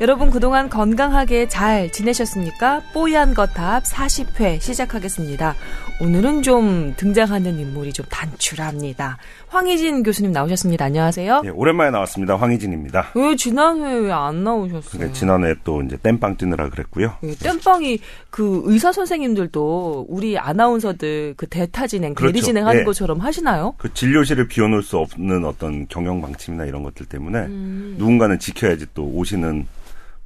[0.00, 2.82] 여러분 그동안 건강하게 잘 지내셨습니까?
[2.94, 5.56] 뽀얀 거탑 40회 시작하겠습니다.
[6.00, 9.18] 오늘은 좀 등장하는 인물이 좀 단출합니다.
[9.48, 10.84] 황희진 교수님 나오셨습니다.
[10.84, 11.42] 안녕하세요.
[11.46, 12.36] 예, 오랜만에 나왔습니다.
[12.36, 13.08] 황희진입니다.
[13.16, 14.82] 왜 지난 회에 왜 안 나오셨어요?
[14.92, 17.14] 그러니까 지난해 또 이제 땜빵 뛰느라 그랬고요.
[17.24, 17.98] 예, 땜빵이
[18.30, 22.32] 그 의사 선생님들도 우리 아나운서들 그 대타 진행, 그렇죠.
[22.34, 22.84] 대리 진행하는 예.
[22.84, 23.74] 것처럼 하시나요?
[23.78, 27.96] 그 진료실을 비워놓을 수 없는 어떤 경영 방침이나 이런 것들 때문에 음.
[27.98, 29.66] 누군가는 지켜야지 또 오시는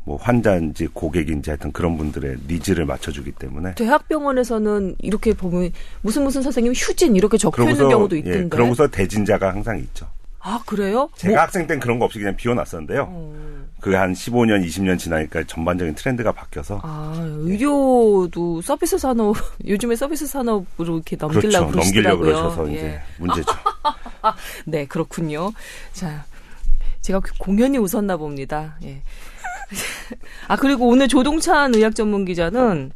[0.05, 5.71] 뭐 환자인지 고객인지 하여튼 그런 분들의 needs를 맞춰주기 때문에 대학병원에서는 이렇게 보면
[6.01, 8.39] 무슨 무슨 선생님 휴진 이렇게 적혀 있는 경우도 있던데.
[8.41, 10.07] 예, 그러고서 대진자가 항상 있죠.
[10.41, 11.09] 아 그래요?
[11.17, 13.07] 제가 뭐- 학생 땐 그런 거 없이 그냥 비워놨었는데요.
[13.09, 13.63] 어.
[13.81, 19.35] 그게 한 15년, 20년 지나니까 전반적인 트렌드가 바뀌어서 아, 의료도 서비스 산업,
[19.67, 21.81] 요즘에 서비스 산업으로 이렇게 넘기려고 그렇죠.
[21.81, 22.23] 넘기려고.
[22.23, 22.75] 그러셔서 예.
[22.75, 23.47] 이제 문제죠.
[24.67, 25.53] 네, 그렇군요.
[25.93, 26.25] 자,
[27.03, 28.77] 제가 공연히 웃었나 봅니다.
[28.85, 29.01] 예.
[30.49, 32.93] 아, 그리고 오늘 조동찬 의학 전문 기자는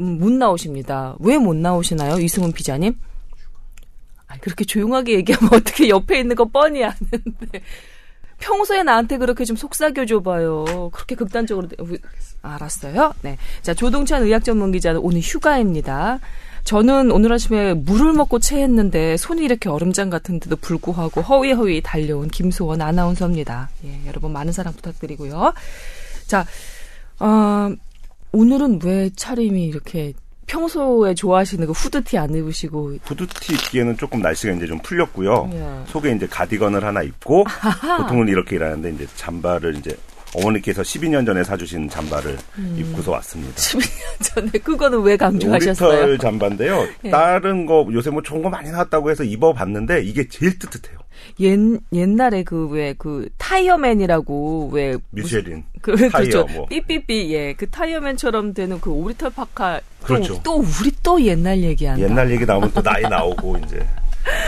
[0.00, 1.16] 음, 못 나오십니다.
[1.20, 2.18] 왜 못 나오시나요?
[2.20, 2.94] 이승훈 기자님?
[4.28, 7.60] 아, 그렇게 조용하게 얘기하면 어떻게 옆에 있는 거 뻔히 아는데.
[8.40, 10.90] 평소에 나한테 그렇게 좀 속삭여 줘봐요.
[10.92, 11.68] 그렇게 극단적으로.
[11.80, 11.96] 우-
[12.42, 13.12] 알았어요?
[13.22, 13.36] 네.
[13.62, 16.20] 자, 조동찬 의학 전문 기자는 오늘 휴가입니다.
[16.62, 23.70] 저는 오늘 아침에 물을 먹고 체했는데 손이 이렇게 얼음장 같은데도 불구하고 허위허위 달려온 김소원 아나운서입니다.
[23.86, 25.52] 예, 여러분 많은 사랑 부탁드리고요.
[26.28, 26.46] 자,
[27.18, 27.74] 어,
[28.30, 30.12] 오늘은 왜 차림이 이렇게
[30.46, 35.50] 평소에 좋아하시는 그 후드티 안 입으시고 후드티 입기에는 조금 날씨가 이제 좀 풀렸고요.
[35.52, 35.90] 예.
[35.90, 37.44] 속에 이제 가디건을 하나 입고
[37.98, 39.96] 보통은 이렇게 일하는데 이제 잠바를 이제
[40.34, 42.76] 어머니께서 12년 전에 사주신 잠바를 음.
[42.78, 43.54] 입고서 왔습니다.
[43.54, 43.90] 12년
[44.20, 45.98] 전에 그거는 왜 강조하셨어요?
[46.00, 46.86] 오리털 잠바인데요.
[47.04, 47.10] 예.
[47.10, 50.97] 다른 거 요새 뭐 좋은 거 많이 나왔다고 해서 입어봤는데 이게 제일 뜨뜻해요.
[51.40, 51.58] 옛,
[51.92, 55.64] 옛날에 그 왜 그 타이어맨이라고 왜 미쉐린.
[55.80, 56.46] 그, 타이어 그렇죠.
[56.54, 56.66] 뭐.
[56.66, 57.52] 삐삐삐, 예.
[57.54, 59.80] 그 타이어맨처럼 되는 그 오리털 파카.
[60.00, 60.40] 또- 그렇죠.
[60.42, 62.02] 또, 우리 또 옛날 얘기한다.
[62.02, 63.84] 옛날 얘기 나오면 또 나이 나오고 이제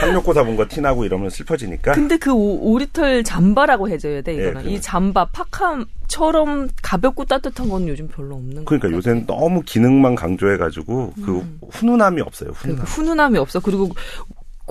[0.01, 4.65] 학력고사 본 거 티나고 이러면 슬퍼지니까 근데 그 오, 리털 잠바라고 해줘야 돼, 이거는.
[4.69, 8.91] 예, 이 잠바, 파카처럼 가볍고 따뜻한 건 요즘 별로 없는 거 그러니까.
[8.91, 12.51] 요새는 너무 기능만 강조해가지고 그 훈훈함이 없어요.
[12.51, 12.85] 그 훈훈함.
[12.85, 13.59] 훈훈함이 없어.
[13.59, 13.89] 그리고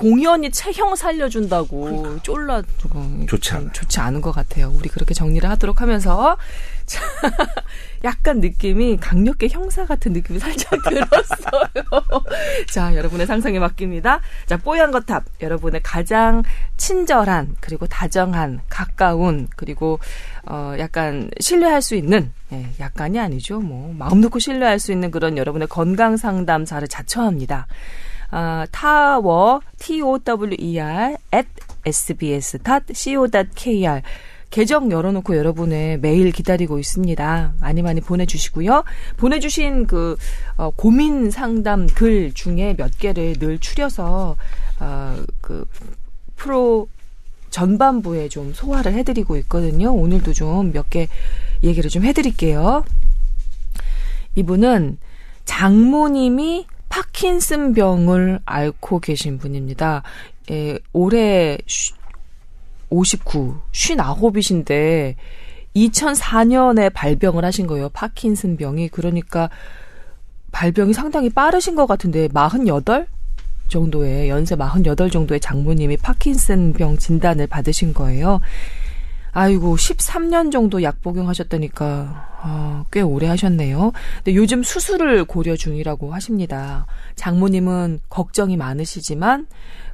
[0.00, 3.26] 공연이 체형 살려준다고 쫄라 그러니까.
[3.28, 3.70] 좋지 않아요.
[3.72, 4.72] 좋지 않은 것 같아요.
[4.74, 6.38] 우리 그렇게 정리를 하도록 하면서
[6.86, 7.02] 자,
[8.02, 12.24] 약간 느낌이 강력계 형사 같은 느낌이 살짝 들었어요.
[12.72, 14.20] 자, 여러분의 상상에 맡깁니다.
[14.46, 16.44] 자, 뽀얀 거탑 여러분의 가장
[16.78, 19.98] 친절한 그리고 다정한 가까운 그리고
[20.46, 23.60] 어 약간 신뢰할 수 있는 예, 약간이 아니죠.
[23.60, 27.66] 뭐 마음 놓고 신뢰할 수 있는 그런 여러분의 건강 상담사를 자처합니다.
[28.30, 31.48] 아, 타워 t o w e r at
[31.84, 32.92] sbs.co.kr
[34.50, 37.52] 계정 열어놓고 여러분의 메일 기다리고 있습니다.
[37.60, 38.82] 많이 많이 보내주시고요.
[39.16, 40.16] 보내주신 그
[40.56, 44.36] 어, 고민 상담 글 중에 몇 개를 늘 추려서
[44.80, 45.64] 어, 그
[46.36, 46.88] 프로
[47.50, 49.92] 전반부에 좀 소화를 해드리고 있거든요.
[49.94, 51.08] 오늘도 좀 몇 개
[51.62, 52.84] 얘기를 좀 해드릴게요.
[54.34, 54.98] 이분은
[55.44, 60.02] 장모님이 파킨슨 병을 앓고 계신 분입니다.
[60.50, 61.56] 예, 올해
[62.90, 65.14] 59, 59이신데
[65.74, 67.88] 2004년에 발병을 하신 거예요.
[67.90, 68.88] 파킨슨 병이.
[68.88, 69.48] 그러니까
[70.52, 73.06] 발병이 상당히 빠르신 것 같은데 48
[73.68, 78.40] 정도의 연세 48 정도의 장모님이 파킨슨 병 진단을 받으신 거예요.
[79.32, 83.92] 아이고 13년 정도 약 복용하셨다니까 아, 꽤 오래 하셨네요.
[84.24, 86.86] 근데 요즘 수술을 고려 중이라고 하십니다.
[87.16, 89.46] 장모님은 걱정이 많으시지만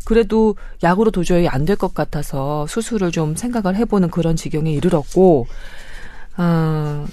[0.04, 5.46] 그래도 약으로 도저히 안 될 것 같아서 수술을 좀 생각을 해보는 그런 지경에 이르렀고
[6.36, 7.06] 아,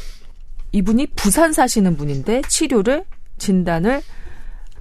[0.71, 3.03] 이분이 부산 사시는 분인데 치료를
[3.39, 4.01] 진단을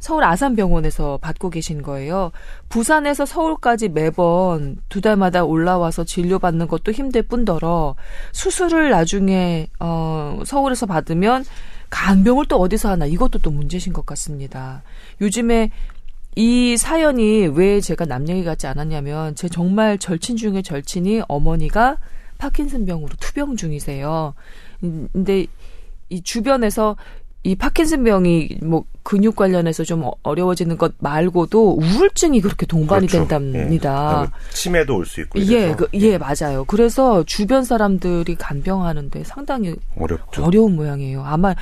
[0.03, 2.33] 서울 아산병원에서 받고 계신 거예요.
[2.69, 7.95] 부산에서 서울까지 매번 두 달마다 올라와서 진료받는 것도 힘들 뿐더러
[8.33, 11.45] 수술을 나중에 어 서울에서 받으면
[11.91, 14.83] 간병을 또 어디서 하나 이것도 또 문제신 것 같습니다.
[15.21, 15.71] 요즘에
[16.35, 21.99] 이 사연이 왜 제가 남 얘기 같지 않았냐면 제 정말 절친 중에 절친이 어머니가
[22.39, 24.35] 파킨슨병으로 투병 중이세요.
[24.83, 25.47] 음, 근데
[26.09, 26.97] 이 주변에서
[27.45, 33.27] 이 파킨슨 병이 뭐 근육 관련해서 좀 어- 어려워지는 것 말고도 우울증이 그렇게 동반이 그렇죠.
[33.27, 34.29] 된답니다.
[34.31, 36.65] 예, 치매도 올 수 있고 예, 그, 예, 맞아요.
[36.67, 40.45] 그래서 주변 사람들이 간병하는데 상당히 어렵죠.
[40.45, 41.25] 어려운 모양이에요.
[41.25, 41.55] 아마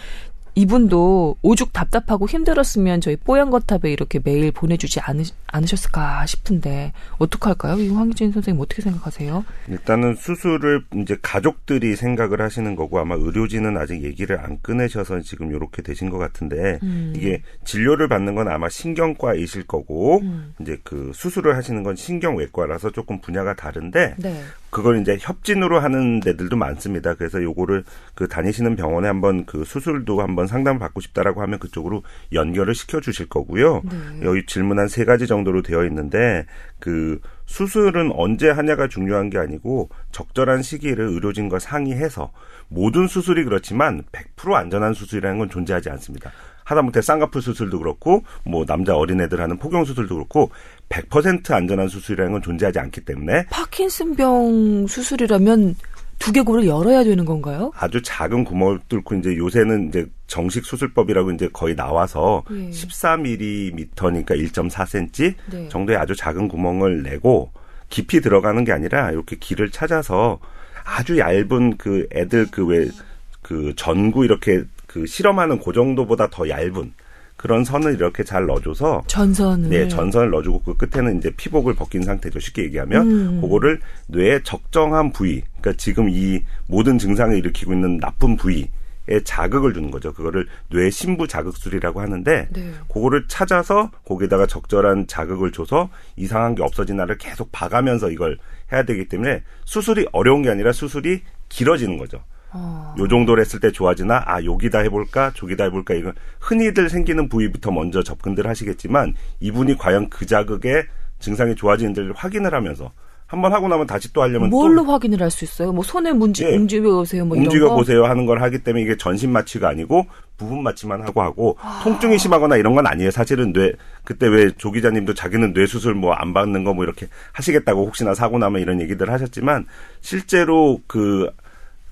[0.54, 7.78] 이분도 오죽 답답하고 힘들었으면 저희 뽀얀 거탑에 이렇게 메일 보내주지 않으, 않으셨을까 싶은데 어떡할까요?
[7.78, 9.44] 이 황희진 선생님 어떻게 생각하세요?
[9.68, 15.82] 일단은 수술을 이제 가족들이 생각을 하시는 거고 아마 의료진은 아직 얘기를 안 꺼내셔서 지금 이렇게
[15.82, 17.12] 되신 것 같은데 음.
[17.16, 20.54] 이게 진료를 받는 건 아마 신경과이실 거고 음.
[20.60, 24.42] 이제 그 수술을 하시는 건 신경외과라서 조금 분야가 다른데 네.
[24.70, 27.14] 그걸 이제 협진으로 하는 데들도 많습니다.
[27.14, 27.84] 그래서 요거를
[28.14, 32.02] 그 다니시는 병원에 한번 그 수술도 한번 상담을 받고 싶다라고 하면 그쪽으로
[32.32, 33.82] 연결을 시켜 주실 거고요.
[33.84, 34.20] 네.
[34.22, 36.46] 여기 질문 한 세 가지 정도로 되어 있는데
[36.80, 42.32] 그 수술은 언제 하냐가 중요한 게 아니고 적절한 시기를 의료진과 상의해서
[42.68, 46.32] 모든 수술이 그렇지만 100% 안전한 수술이라는 건 존재하지 않습니다.
[46.64, 50.50] 하다못해 쌍꺼풀 수술도 그렇고 뭐 남자 어린애들 하는 포경 수술도 그렇고
[50.90, 55.76] 100% 안전한 수술이라는 건 존재하지 않기 때문에 파킨슨병 수술이라면
[56.18, 57.72] 두개골을 열어야 되는 건가요?
[57.74, 62.68] 아주 작은 구멍을 뚫고 이제 요새는 이제 정식 수술법이라고 이제 거의 나와서 예.
[62.70, 65.68] 14mm니까 1.4cm 네.
[65.70, 67.50] 정도의 아주 작은 구멍을 내고
[67.88, 70.38] 깊이 들어가는 게 아니라 이렇게 길을 찾아서
[70.84, 72.92] 아주 얇은 그 애들 그 왜그
[73.40, 76.92] 그 전구 이렇게 그 실험하는 그 정도보다 더 얇은
[77.40, 82.38] 그런 선을 이렇게 잘 넣어줘서 전선을 네 전선을 넣어주고 그 끝에는 이제 피복을 벗긴 상태죠
[82.38, 83.40] 쉽게 얘기하면 음.
[83.40, 88.68] 그거를 뇌의 적정한 부위 그러니까 지금 이 모든 증상을 일으키고 있는 나쁜 부위
[89.08, 90.12] 에 자극을 주는 거죠.
[90.12, 92.72] 그거를 뇌 심부 자극술이라고 하는데 네.
[92.92, 98.36] 그거를 찾아서 거기에다가 적절한 자극을 줘서 이상한 게 없어지나를 계속 봐가면서 이걸
[98.70, 102.22] 해야 되기 때문에 수술이 어려운 게 아니라 수술이 길어지는 거죠.
[102.52, 102.94] 어.
[102.98, 108.02] 요 정도로 했을 때 좋아지나 아 여기다 해볼까 저기다 해볼까 이건 흔히들 생기는 부위부터 먼저
[108.02, 110.84] 접근들 하시겠지만 이분이 과연 그 자극에
[111.20, 112.90] 증상이 좋아지는지를 확인을 하면서
[113.26, 115.70] 한번 하고 나면 다시 또 하려면 뭘로 또 확인을 할 수 있어요?
[115.70, 119.30] 뭐 손에 문지, 예, 움직여 보세요, 뭐 움직여 보세요 하는 걸 하기 때문에 이게 전신
[119.30, 120.06] 마취가 아니고
[120.36, 121.80] 부분 마취만 하고 하고 아.
[121.84, 123.12] 통증이 심하거나 이런 건 아니에요.
[123.12, 127.06] 사실은 뇌 그때 왜 조 기자님도 자기는 뇌 수술 뭐 안 받는 거 뭐 이렇게
[127.32, 129.66] 하시겠다고 혹시나 사고 나면 이런 얘기들 하셨지만
[130.00, 131.30] 실제로 그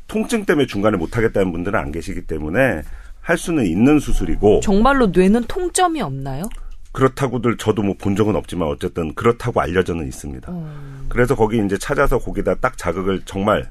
[0.08, 2.82] 통증 때문에 중간에 못 하겠다는 분들은 안 계시기 때문에
[3.20, 6.44] 할 수는 있는 수술이고 정말로 뇌는 통점이 없나요?
[6.93, 10.50] 그렇다고들 저도 뭐 본 적은 없지만 어쨌든 그렇다고 알려져는 있습니다.
[10.50, 11.06] 음.
[11.10, 13.70] 그래서 거기 이제 찾아서 거기다 딱 자극을 정말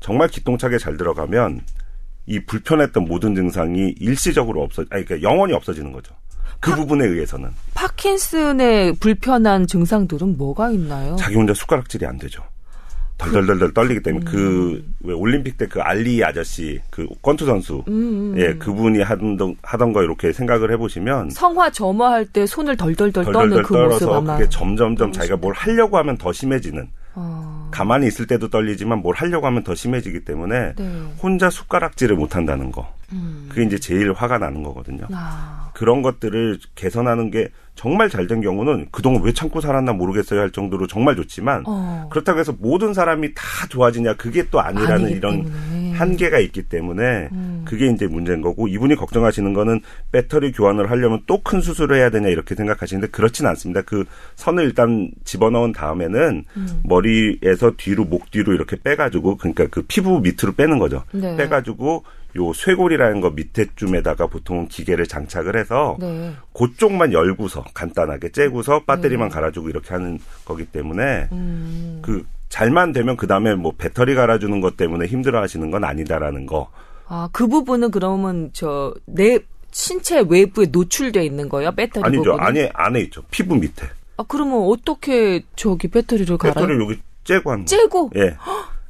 [0.00, 1.62] 정말 기똥차게 잘 들어가면
[2.26, 6.14] 이 불편했던 모든 증상이 일시적으로 없어 아니 그러니까 영원히 없어지는 거죠.
[6.60, 11.16] 그 파, 부분에 의해서는 파킨슨의 불편한 증상들은 뭐가 있나요?
[11.16, 12.42] 자기 혼자 숟가락질이 안 되죠.
[13.22, 14.36] 덜덜덜덜 떨리기 때문에 그
[14.72, 14.94] 음.
[15.02, 17.82] 그왜 올림픽 때 그 알리 아저씨 그 권투 선수.
[17.88, 23.24] 음, 음, 예 그분이 하던 하던 거 이렇게 생각을 해보시면 성화 점화할 때 손을 덜덜덜,
[23.24, 24.36] 덜덜덜 떠는 그 모습 아마.
[24.36, 26.88] 그게 점점점 자기가 뭘 하려고 하면 더 심해지는.
[27.14, 27.61] 어.
[27.72, 31.02] 가만히 있을 때도 떨리지만 뭘 하려고 하면 더 심해지기 때문에 네.
[31.22, 33.46] 혼자 숟가락질을 못 한다는 거 음.
[33.48, 35.06] 그게 이제 제일 화가 나는 거거든요.
[35.12, 35.70] 아.
[35.74, 40.86] 그런 것들을 개선하는 게 정말 잘 된 경우는 그동안 왜 참고 살았나 모르겠어요 할 정도로
[40.86, 42.06] 정말 좋지만 어.
[42.10, 45.92] 그렇다고 해서 모든 사람이 다 좋아지냐 그게 또 아니라는 이런 때문에.
[45.96, 47.62] 한계가 있기 때문에 음.
[47.66, 49.80] 그게 이제 문제인 거고 이분이 걱정하시는 거는
[50.12, 53.82] 배터리 교환을 하려면 또 큰 수술을 해야 되냐 이렇게 생각하시는데 그렇진 않습니다.
[53.82, 54.04] 그
[54.36, 56.82] 선을 일단 집어넣은 다음에는 음.
[56.84, 61.04] 머리에서 뒤로 목 뒤로 이렇게 빼가지고 그러니까 그 피부 밑으로 빼는 거죠.
[61.12, 61.36] 네.
[61.36, 62.04] 빼가지고
[62.36, 66.32] 요 쇄골이라는 거 밑에쯤에다가 보통 기계를 장착을 해서 네.
[66.54, 69.34] 그쪽만 열고서 간단하게 째고서 배터리만 네.
[69.34, 72.00] 갈아주고 이렇게 하는 거기 때문에 음.
[72.02, 76.70] 그 잘만 되면 그 다음에 뭐 배터리 갈아주는 것 때문에 힘들어하시는 건 아니다라는 거.
[77.08, 79.38] 아 그 부분은 그러면 저내
[79.70, 82.40] 신체 외부에 노출돼 있는 거예요 배터리 아니죠 부분은?
[82.40, 83.86] 안에 안에 있죠 피부 밑에.
[84.16, 86.54] 아 그러면 어떻게 저기 배터리를 갈아요?
[86.54, 87.66] 배터리 여기 째고 하는.
[87.66, 88.10] 째고.
[88.16, 88.36] 예.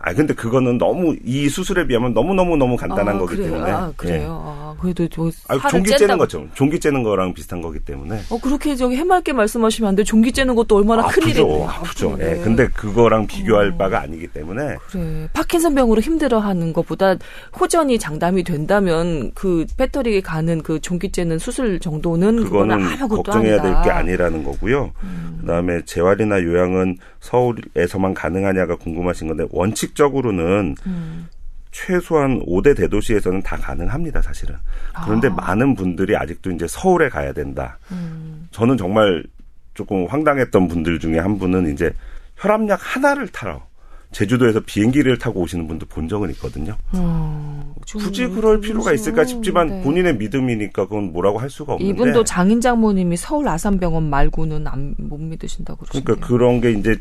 [0.04, 3.52] 아 근데 그거는 너무 이 수술에 비하면 너무 너무 너무 간단한 아, 거기 그래요?
[3.52, 3.70] 때문에.
[3.70, 4.20] 아, 그래요.
[4.20, 4.26] 예.
[4.28, 6.44] 아, 그래도 저 아, 종기 째는 거죠.
[6.54, 8.18] 종기 째는 거랑 비슷한 거기 때문에.
[8.28, 10.02] 어 그렇게 저기 해맑게 말씀하시면 안 돼.
[10.02, 11.64] 종기 째는 것도 얼마나 큰일인데.
[11.68, 12.16] 아프죠.
[12.20, 12.40] 예.
[12.42, 13.76] 근데 그거랑 비교할 어.
[13.76, 14.74] 바가 아니기 때문에.
[14.90, 15.28] 그래.
[15.34, 17.14] 파킨슨병으로 힘들어하는 것보다
[17.60, 23.90] 호전이 장담이 된다면 그 배터리 가는 그 종기 째는 수술 정도는 그거는 걱정해야 될 게
[23.90, 24.90] 아니라는 거고요.
[25.04, 25.38] 음.
[25.42, 31.28] 그다음에 재활이나 요양은 서울에서만 가능하냐가 궁금하신 건데 원칙 원칙적으로는 음.
[31.70, 34.56] 최소한 5대 대도시에서는 다 가능합니다, 사실은.
[35.04, 35.30] 그런데 아.
[35.30, 37.78] 많은 분들이 아직도 이제 서울에 가야 된다.
[37.92, 38.48] 음.
[38.50, 39.24] 저는 정말
[39.72, 41.92] 조금 황당했던 분들 중에 한 분은 이제
[42.36, 43.66] 혈압약 하나를 타러
[44.12, 46.76] 제주도에서 비행기를 타고 오시는 분도 본 적은 있거든요.
[46.92, 49.82] 어, 굳이 그럴 필요가 있을까 싶지만 네.
[49.82, 51.90] 본인의 믿음이니까 그건 뭐라고 할 수가 없는데.
[51.90, 56.04] 이분도 장인 장모님이 서울 아산병원 말고는 안, 못 믿으신다고 그러시네요.
[56.04, 56.96] 그러니까 그런 게 이제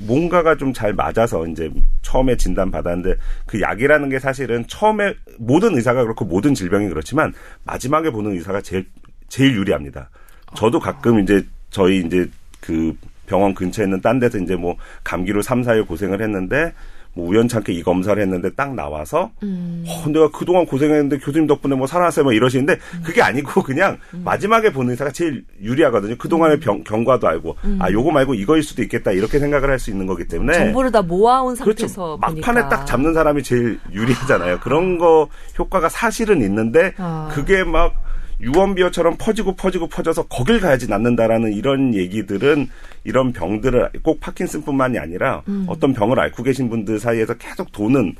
[0.00, 1.70] 뭔가가 좀 잘 맞아서 이제
[2.02, 3.14] 처음에 진단 받았는데
[3.46, 7.32] 그 약이라는 게 사실은 처음에 모든 의사가 그렇고 모든 질병이 그렇지만
[7.64, 8.86] 마지막에 보는 의사가 제일
[9.28, 10.10] 제일 유리합니다.
[10.54, 12.28] 저도 가끔 이제 저희 이제
[12.60, 12.94] 그
[13.26, 16.72] 병원 근처에 있는 딴 데서 이제 뭐 감기로 3, 4일 고생을 했는데
[17.16, 19.84] 뭐 우연찮게 이 검사를 했는데 딱 나와서 음.
[19.88, 24.20] 어, 내가 그동안 고생했는데 교수님 덕분에 뭐 살아났어요 뭐 이러시는데 그게 아니고 그냥 음.
[24.22, 26.16] 마지막에 보는 의사가 제일 유리하거든요.
[26.18, 26.60] 그동안의 음.
[26.60, 27.78] 병, 경과도 알고 음.
[27.80, 31.00] 아 요거 말고 이거일 수도 있겠다 이렇게 생각을 할 수 있는 거기 때문에 정보를 다
[31.02, 31.86] 모아온 그렇죠.
[31.88, 32.40] 상태에서 그렇죠.
[32.40, 34.60] 막판에 딱 잡는 사람이 제일 유리하잖아요.
[34.60, 35.28] 그런 거
[35.58, 37.30] 효과가 사실은 있는데 아.
[37.32, 37.94] 그게 막
[38.40, 42.68] 유언비어처럼 퍼지고 퍼지고 퍼져서 거길 가야지 낫는다라는 이런 얘기들은
[43.04, 45.64] 이런 병들을 꼭 파킨슨뿐만이 아니라 음.
[45.68, 48.14] 어떤 병을 앓고 계신 분들 사이에서 계속 도는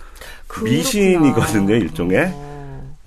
[0.47, 0.77] 그렇구나.
[0.77, 2.31] 미신이거든요, 일종의.
[2.33, 2.56] 어.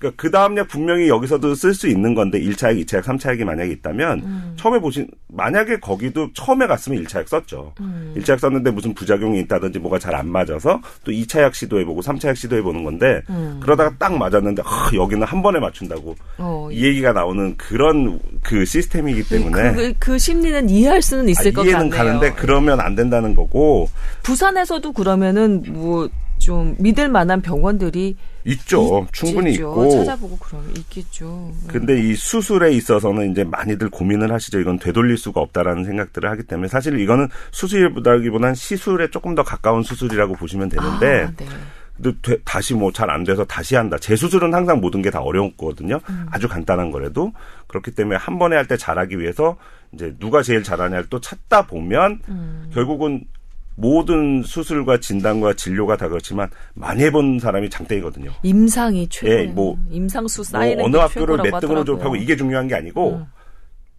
[0.00, 3.28] 그러니까 그 다음 약 분명히 여기서도 쓸 수 있는 건데 1차 약, 2차 약, 3차
[3.30, 4.52] 약이 만약에 있다면 음.
[4.56, 7.74] 처음에 보신 만약에 거기도 처음에 갔으면 1차 약 썼죠.
[7.80, 8.14] 음.
[8.16, 12.28] 1차 약 썼는데 무슨 부작용이 있다든지 뭐가 잘 안 맞아서 또 2차 약 시도해보고 3차
[12.28, 13.60] 약 시도해보는 건데 음.
[13.62, 19.28] 그러다가 딱 맞았는데 아, 여기는 한 번에 맞춘다고 어, 이 얘기가 나오는 그런 그 시스템이기
[19.28, 22.18] 때문에 그, 그, 그 심리는 이해할 수는 있을 아, 것 이해는 같네요.
[22.20, 23.88] 가는데 그러면 안 된다는 거고
[24.22, 26.08] 부산에서도 그러면은 뭐
[26.40, 28.16] 좀 믿을 만한 병원들이
[28.46, 29.06] 있죠.
[29.06, 29.70] 있, 충분히 있죠.
[29.70, 29.90] 있고.
[29.90, 31.52] 찾아보고 그러면 있겠죠.
[31.66, 31.68] 네.
[31.68, 34.58] 근데 이 수술에 있어서는 이제 많이들 고민을 하시죠.
[34.58, 40.34] 이건 되돌릴 수가 없다라는 생각들을 하기 때문에 사실 이거는 수술보다기보다는 시술에 조금 더 가까운 수술이라고
[40.34, 41.46] 보시면 되는데 아, 네.
[42.02, 43.98] 근데 다시 뭐 잘 안 돼서 다시 한다.
[43.98, 46.00] 재수술은 항상 모든 게 다 어려웠거든요.
[46.08, 46.26] 음.
[46.30, 47.32] 아주 간단한 거라도
[47.68, 49.56] 그렇기 때문에 한 번에 할 때 잘하기 위해서
[49.92, 52.70] 이제 누가 제일 잘하냐를 또 찾다 보면 음.
[52.72, 53.24] 결국은
[53.80, 58.30] 모든 수술과 진단과 진료가 다 그렇지만 많이 해본 사람이 장땡이거든요.
[58.42, 59.32] 임상이 최고.
[59.32, 63.26] 예, 뭐 임상수 쌓이는 뭐 어느 학교를 몇 등으로 졸업하고 이게 중요한 게 아니고 음.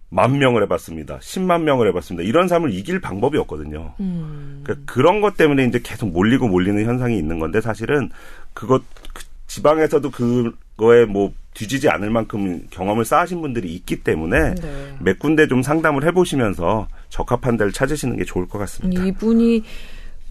[0.09, 1.17] 만 명을 해봤습니다.
[1.19, 2.27] 10만 명을 해봤습니다.
[2.27, 3.95] 이런 삶을 이길 방법이 없거든요.
[3.99, 4.61] 음.
[4.63, 8.11] 그러니까 그런 것 때문에 이제 계속 몰리고 몰리는 현상이 있는 건데 사실은
[8.53, 8.83] 그것
[9.13, 14.95] 그 지방에서도 그거에 뭐 뒤지지 않을 만큼 경험을 쌓으신 분들이 있기 때문에 네.
[14.99, 19.03] 몇 군데 좀 상담을 해보시면서 적합한 데를 찾으시는 게 좋을 것 같습니다.
[19.03, 19.63] 이분이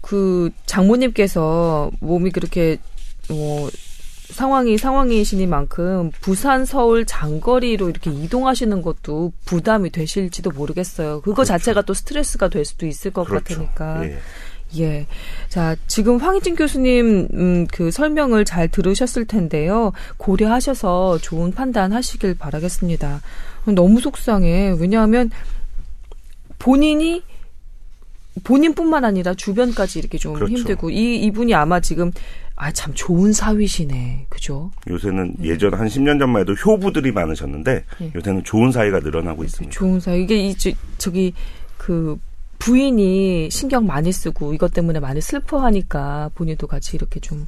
[0.01, 2.77] 그 장모님께서 몸이 그렇게
[3.29, 3.69] 뭐
[4.31, 11.21] 상황이 상황이시니 만큼 부산 서울 장거리로 이렇게 이동하시는 것도 부담이 되실지도 모르겠어요.
[11.21, 11.49] 그거 그렇죠.
[11.49, 13.55] 자체가 또 스트레스가 될 수도 있을 것 그렇죠.
[13.55, 14.05] 같으니까.
[14.05, 14.17] 예.
[14.77, 15.07] 예.
[15.49, 19.91] 자, 지금 황희진 교수님, 음, 그 설명을 잘 들으셨을 텐데요.
[20.17, 23.21] 고려하셔서 좋은 판단 하시길 바라겠습니다.
[23.75, 24.75] 너무 속상해.
[24.79, 25.29] 왜냐하면
[26.59, 27.23] 본인이
[28.43, 30.53] 본인뿐만 아니라 주변까지 이렇게 좀 그렇죠.
[30.53, 32.11] 힘들고 이 이분이 아마 지금
[32.55, 34.27] 아 참 좋은 사위시네.
[34.29, 34.71] 그죠?
[34.87, 35.49] 요새는 네.
[35.49, 38.11] 예전 한 10년 전만 해도 효부들이 많으셨는데 네.
[38.13, 39.73] 요새는 좋은 사위가 늘어나고 있습니다.
[39.75, 40.23] 좋은 사위.
[40.23, 40.55] 이게 이
[40.99, 41.33] 저기
[41.77, 42.19] 그
[42.61, 47.47] 부인이 신경 많이 쓰고 이것 때문에 많이 슬퍼하니까 본인도 같이 이렇게 좀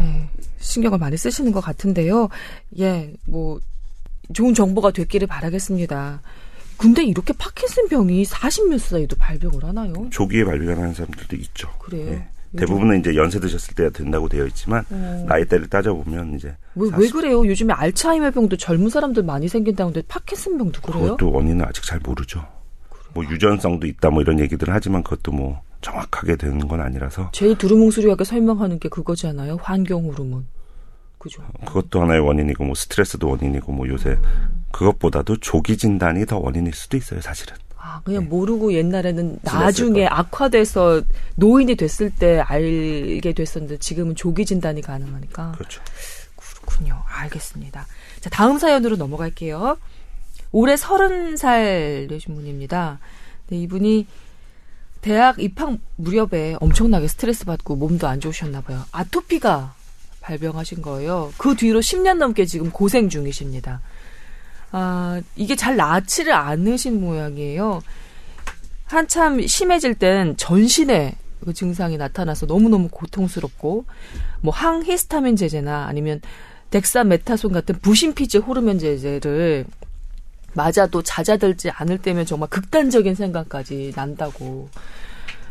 [0.00, 2.28] 예, 신경을 많이 쓰시는 것 같은데요.
[2.80, 3.60] 예, 뭐
[4.32, 6.20] 좋은 정보가 됐기를 바라겠습니다.
[6.76, 10.08] 근데 이렇게 파킨슨 병이 40몇 살에도 발병을 하나요?
[10.10, 11.70] 조기에 발병하는 사람들도 있죠.
[11.78, 12.08] 그래요?
[12.10, 12.28] 예.
[12.56, 15.24] 대부분은 이제 연세 드셨을 때 된다고 되어 있지만 어.
[15.28, 17.46] 나이대를 따져보면 이제 왜, 왜 그래요?
[17.46, 21.02] 요즘에 알츠하이머 병도 젊은 사람들 많이 생긴다는데 파킨슨 병도 그래요?
[21.02, 22.44] 그것도 원인은 아직 잘 모르죠.
[23.14, 28.24] 뭐 유전성도 있다 뭐 이런 얘기들을 하지만 그것도 뭐 정확하게 되는 건 아니라서 제일 두루뭉술하게
[28.24, 29.58] 설명하는 게 그거잖아요.
[29.62, 30.46] 환경 호르몬.
[31.18, 31.42] 그죠.
[31.64, 34.64] 그것도 하나의 원인이고 뭐 스트레스도 원인이고 뭐 요새 음.
[34.72, 37.56] 그것보다도 조기 진단이 더 원인일 수도 있어요, 사실은.
[37.78, 38.28] 아, 그냥 네.
[38.28, 41.02] 모르고 옛날에는 나중에 악화돼서
[41.36, 45.52] 노인이 됐을 때 알게 됐었는데 지금은 조기 진단이 가능하니까.
[45.52, 45.82] 그렇죠.
[46.36, 47.02] 그렇군요.
[47.06, 47.86] 알겠습니다.
[48.20, 49.76] 자, 다음 사연으로 넘어갈게요.
[50.54, 53.00] 올해 서른 살 되신 분입니다.
[53.48, 54.06] 네, 이분이
[55.00, 58.84] 대학 입학 무렵에 엄청나게 스트레스 받고 몸도 안 좋으셨나 봐요.
[58.92, 59.74] 아토피가
[60.20, 61.32] 발병하신 거예요.
[61.38, 63.80] 그 뒤로 10년 넘게 지금 고생 중이십니다.
[64.70, 67.82] 아, 이게 잘 나지를 않으신 모양이에요.
[68.84, 73.86] 한참 심해질 땐 전신에 그 증상이 나타나서 너무너무 고통스럽고
[74.40, 76.20] 뭐 항히스타민 제제나 아니면
[76.70, 79.66] 덱사메타손 같은 부신피질 호르몬 제제를
[80.54, 84.68] 맞아도 잦아들지 않을 때면 정말 극단적인 생각까지 난다고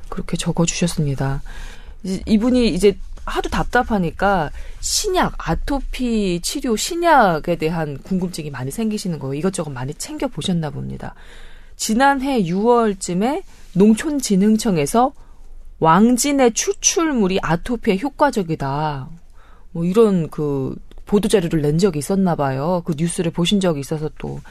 [0.10, 1.41] 그렇게 적어주셨습니다.
[2.25, 9.33] 이분이 이제 하도 답답하니까 신약, 아토피 치료 신약에 대한 궁금증이 많이 생기시는 거예요.
[9.36, 11.15] 이것저것 많이 챙겨 보셨나 봅니다.
[11.75, 13.43] 지난해 6월쯤에
[13.74, 15.13] 농촌진흥청에서
[15.79, 19.10] 왕진의 추출물이 아토피에 효과적이다.
[19.72, 22.81] 뭐 이런 그 보도 자료를 낸 적이 있었나 봐요.
[22.86, 24.41] 그 뉴스를 보신 적이 있어서 또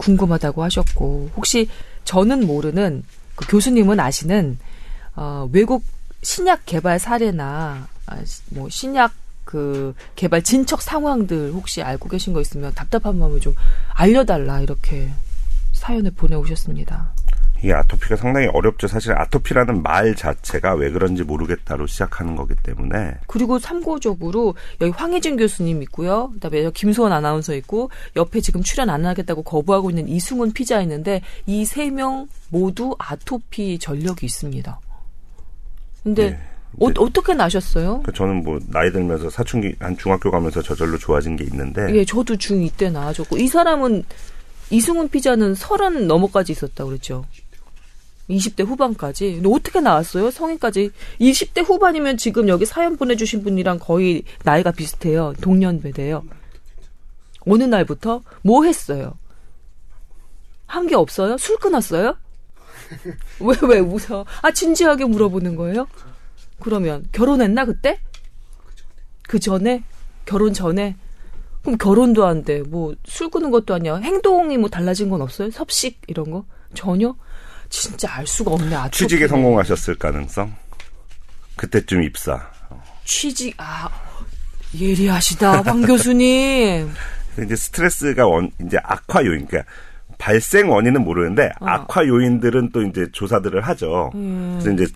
[0.00, 1.68] 궁금하다고 하셨고 혹시
[2.04, 3.04] 저는 모르는
[3.36, 4.58] 그 교수님은 아시는
[5.14, 5.84] 어, 외국
[6.22, 8.16] 신약 개발 사례나 아,
[8.50, 9.12] 뭐 신약
[9.44, 13.54] 그 개발 진척 상황들 혹시 알고 계신 거 있으면 답답한 마음을 좀
[13.94, 15.10] 알려달라 이렇게
[15.72, 17.12] 사연을 보내오셨습니다.
[17.62, 18.86] 이 아토피가 상당히 어렵죠.
[18.88, 23.14] 사실 아토피라는 말 자체가 왜 그런지 모르겠다로 시작하는 거기 때문에.
[23.26, 26.30] 그리고 참고적으로 여기 황혜진 교수님 있고요.
[26.34, 31.62] 그다음에 김소원 아나운서 있고 옆에 지금 출연 안 하겠다고 거부하고 있는 이승훈 피자 있는데 이
[31.62, 34.80] 세 명 모두 아토피 전력이 있습니다.
[36.02, 36.38] 근데 네.
[36.80, 38.02] 어, 어떻게 나셨어요?
[38.04, 41.94] 그 저는 뭐 나이 들면서 사춘기 한 중학교 가면서 저절로 좋아진 게 있는데.
[41.94, 44.04] 예, 저도 중2 때 나아졌고 이 사람은
[44.70, 47.24] 이승훈 피자는 서른 넘어까지 있었다 그랬죠.
[48.30, 49.42] 20대 후반까지.
[49.44, 50.30] 어떻게 나왔어요?
[50.30, 50.90] 성인까지.
[51.20, 55.34] 20대 후반이면 지금 여기 사연 보내주신 분이랑 거의 나이가 비슷해요.
[55.40, 56.22] 동년배대요.
[57.46, 59.14] 어느 날부터 뭐 했어요?
[60.66, 61.36] 한 게 없어요?
[61.36, 62.16] 술 끊었어요?
[63.40, 64.24] 왜, 왜 웃어?
[64.42, 65.88] 아, 진지하게 물어보는 거예요?
[66.60, 68.00] 그러면 결혼했나, 그때?
[69.22, 69.82] 그 전에?
[70.26, 70.96] 결혼 전에?
[71.62, 72.62] 그럼 결혼도 안 돼.
[72.62, 73.96] 뭐, 술 끊은 것도 아니야.
[73.96, 75.50] 행동이 뭐 달라진 건 없어요?
[75.50, 76.44] 섭식, 이런 거?
[76.74, 77.14] 전혀?
[77.70, 78.74] 진짜 알 수가 없네.
[78.74, 78.98] 아토피.
[78.98, 80.54] 취직에 성공하셨을 가능성?
[81.56, 82.50] 그때쯤 입사.
[83.04, 83.88] 취직 아
[84.78, 86.90] 예리하시다 황 교수님.
[87.42, 89.70] 이제 스트레스가 원 이제 악화 요인 그러니까
[90.18, 91.66] 발생 원인은 모르는데 어.
[91.66, 94.10] 악화 요인들은 또 이제 조사들을 하죠.
[94.14, 94.58] 음.
[94.60, 94.92] 그래서 이제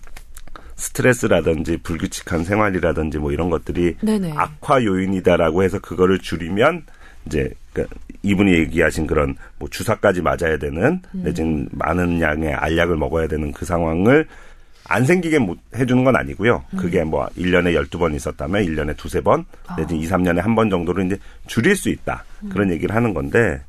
[0.75, 4.33] 스트레스라든지 불규칙한 생활이라든지 뭐 이런 것들이 네네.
[4.35, 6.85] 악화 요인이다라고 해서 그거를 줄이면
[7.25, 11.21] 이제 그러니까 이분이 얘기하신 그런 뭐 주사까지 맞아야 되는 음.
[11.23, 14.27] 내지는 많은 양의 알약을 먹어야 되는 그 상황을
[14.87, 16.63] 안 생기게 못 해주는 건 아니고요.
[16.73, 16.77] 음.
[16.77, 19.75] 그게 뭐 1년에 12번 있었다면 1년에 두세 번, 아.
[19.75, 21.17] 내지 2, 3년에 한 번 정도로 이제
[21.47, 22.23] 줄일 수 있다.
[22.43, 22.49] 음.
[22.49, 23.61] 그런 얘기를 하는 건데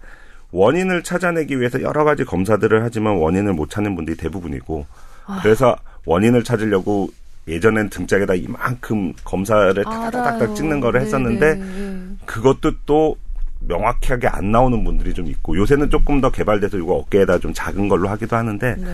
[0.53, 4.87] 원인을 찾아내기 위해서 여러 가지 검사들을 하지만 원인을 못 찾는 분들이 대부분이고
[5.27, 5.41] 아.
[5.43, 7.09] 그래서 원인을 찾으려고
[7.49, 12.07] 예전엔 등짝에다 이만큼 검사를 딱딱딱 찍는 거를 했었는데 네네.
[12.27, 13.17] 그것도 또
[13.61, 18.09] 명확하게 안 나오는 분들이 좀 있고 요새는 조금 더 개발돼서 이거 어깨에다 좀 작은 걸로
[18.09, 18.85] 하기도 하는데 네.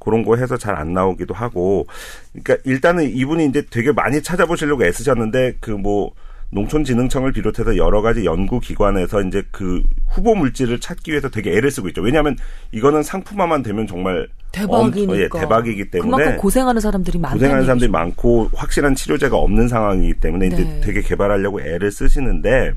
[0.00, 1.86] 그런 거 해서 잘 안 나오기도 하고
[2.30, 6.12] 그러니까 일단은 이분이 이제 되게 많이 찾아보시려고 애쓰셨는데 그뭐
[6.50, 12.00] 농촌진흥청을 비롯해서 여러 가지 연구기관에서 이제 그 후보 물질을 찾기 위해서 되게 애를 쓰고 있죠.
[12.00, 12.36] 왜냐하면
[12.72, 15.12] 이거는 상품화만 되면 정말 대박이니까.
[15.12, 20.20] 엄, 예, 대박이기 때문에 그만큼 고생하는 사람들이 많 고생하는 사람들이 많고 확실한 치료제가 없는 상황이기
[20.20, 20.54] 때문에 네.
[20.54, 22.72] 이제 되게 개발하려고 애를 쓰시는데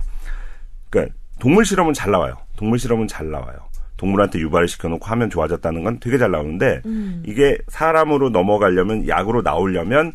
[0.90, 2.36] 그러니까 동물 실험은 잘 나와요.
[2.56, 3.58] 동물 실험은 잘 나와요.
[3.98, 7.24] 동물한테 유발을 시켜놓고 하면 좋아졌다는 건 되게 잘 나오는데 음.
[7.26, 10.14] 이게 사람으로 넘어가려면 약으로 나오려면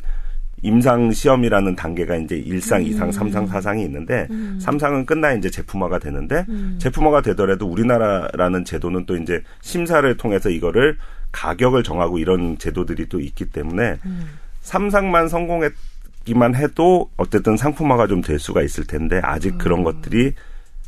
[0.63, 2.91] 임상 시험이라는 단계가 이제 1상, 음.
[2.91, 4.61] 2상, 3상, 4상이 있는데 음.
[4.63, 6.79] 3상은 끝나 이제 제품화가 되는데 음.
[6.81, 10.97] 제품화가 되더라도 우리나라라는 제도는 또 이제 심사를 통해서 이거를
[11.33, 14.29] 가격을 정하고 이런 제도들이 또 있기 때문에 음.
[14.63, 19.85] 3상만 성공했기만 해도 어쨌든 상품화가 좀 될 수가 있을 텐데 아직 그런 음.
[19.85, 20.35] 것들이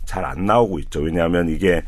[0.08, 1.00] 잘 안 나오고 있죠.
[1.00, 1.82] 왜냐하면 이게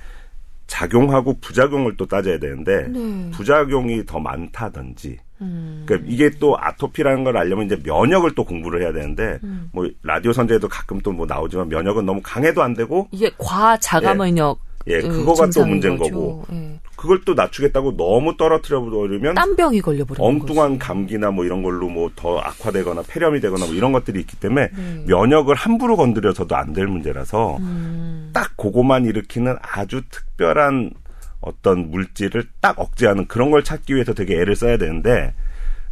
[0.67, 3.31] 작용하고 부작용을 또 따져야 되는데 네.
[3.33, 5.83] 부작용이 더 많다든지 음.
[5.87, 9.69] 그러니까 이게 또 아토피라는 걸 알려면 이제 면역을 또 공부를 해야 되는데 음.
[9.73, 14.61] 뭐 라디오 선제에도 가끔 또 뭐 나오지만 면역은 너무 강해도 안 되고 이게 과자가 면역
[14.89, 16.15] 예, 예 그거가 또 문제인 거죠.
[16.15, 16.79] 거고 예.
[17.01, 20.79] 그걸 또 낮추겠다고 너무 떨어뜨려 버리면 땀병이 걸려 버리는 엉뚱한 거지.
[20.81, 25.05] 감기나 뭐 이런 걸로 뭐 더 악화되거나 폐렴이 되거나 뭐 이런 것들이 있기 때문에 네.
[25.07, 28.29] 면역을 함부로 건드려서도 안 될 문제라서 음.
[28.35, 30.91] 딱 그거만 일으키는 아주 특별한
[31.41, 35.33] 어떤 물질을 딱 억제하는 그런 걸 찾기 위해서 되게 애를 써야 되는데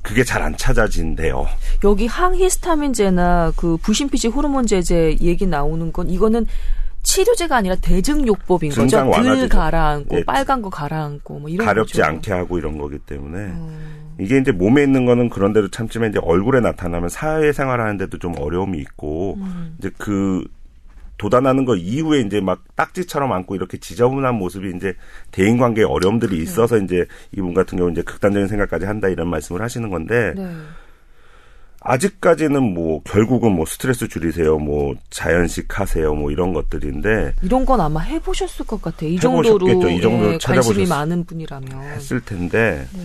[0.02, 1.46] 그게 잘 안 찾아진대요.
[1.84, 6.44] 여기 항히스타민제나 그 부신피지 호르몬 제제 얘기 나오는 건 이거는
[7.08, 9.10] 치료제가 아니라 대증요법인 거죠.
[9.22, 10.24] 들 가라앉고 예.
[10.24, 12.04] 빨간 거 가라앉고 뭐 이런 가렵지 거죠.
[12.04, 14.14] 않게 하고 이런 거기 때문에 음.
[14.20, 19.38] 이게 이제 몸에 있는 거는 그런대로 참지만 이제 얼굴에 나타나면 사회생활 하는데도 좀 어려움이 있고
[19.40, 19.76] 음.
[19.78, 20.44] 이제 그
[21.16, 24.94] 도단하는 거 이후에 이제 막 딱지처럼 안고 이렇게 지저분한 모습이 이제
[25.30, 26.42] 대인 관계에 어려움들이 네.
[26.42, 26.84] 있어서 네.
[26.84, 30.46] 이제 이분 같은 경우 이제 극단적인 생각까지 한다 이런 말씀을 하시는 건데 네.
[31.80, 38.00] 아직까지는 뭐 결국은 뭐 스트레스 줄이세요, 뭐 자연식 하세요, 뭐 이런 것들인데 이런 건 아마
[38.00, 39.10] 해보셨을 것 같아요.
[39.10, 43.00] 이 정도로 이 정도로 예, 관심이 많은 분이라면 했을 텐데 네.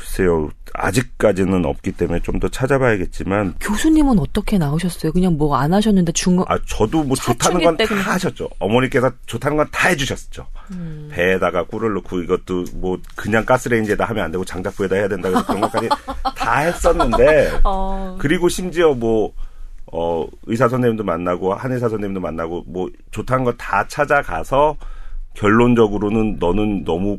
[0.00, 0.50] 글쎄요.
[0.72, 5.12] 아직까지는 없기 때문에 좀 더 찾아봐야겠지만 교수님은 어떻게 나오셨어요?
[5.12, 8.48] 그냥 뭐 안 하셨는데 중아 저도 뭐 좋다는 건 다 하셨죠.
[8.58, 10.46] 어머니께서 좋다는 건 다 해주셨죠.
[10.72, 11.08] 음.
[11.12, 15.88] 배에다가 꿀을 넣고 이것도 뭐 그냥 가스레인지에다 하면 안 되고 장작부에다 해야 된다 그런 것까지
[16.36, 18.16] 다 했었는데 어.
[18.18, 19.32] 그리고 심지어 뭐
[19.92, 24.76] 어, 의사 선생님도 만나고 한의사 선생님도 만나고 뭐 좋다는 거 다 찾아가서
[25.34, 27.18] 결론적으로는 너는 너무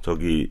[0.00, 0.48] 저기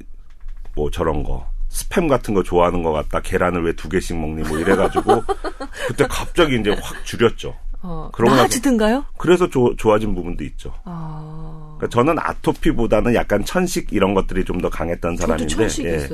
[0.78, 3.20] 뭐 저런 거 스팸 같은 거 좋아하는 것 같다.
[3.20, 4.48] 계란을 왜 두 개씩 먹니?
[4.48, 5.24] 뭐 이래가지고
[5.90, 7.56] 그때 갑자기 이제 확 줄였죠.
[7.82, 9.06] 어, 나아지든가요?
[9.18, 10.74] 그래서 조, 좋아진 부분도 있죠.
[10.84, 11.76] 아...
[11.78, 16.10] 그러니까 저는 아토피보다는 약간 천식 이런 것들이 좀 더 강했던 사람인데 예,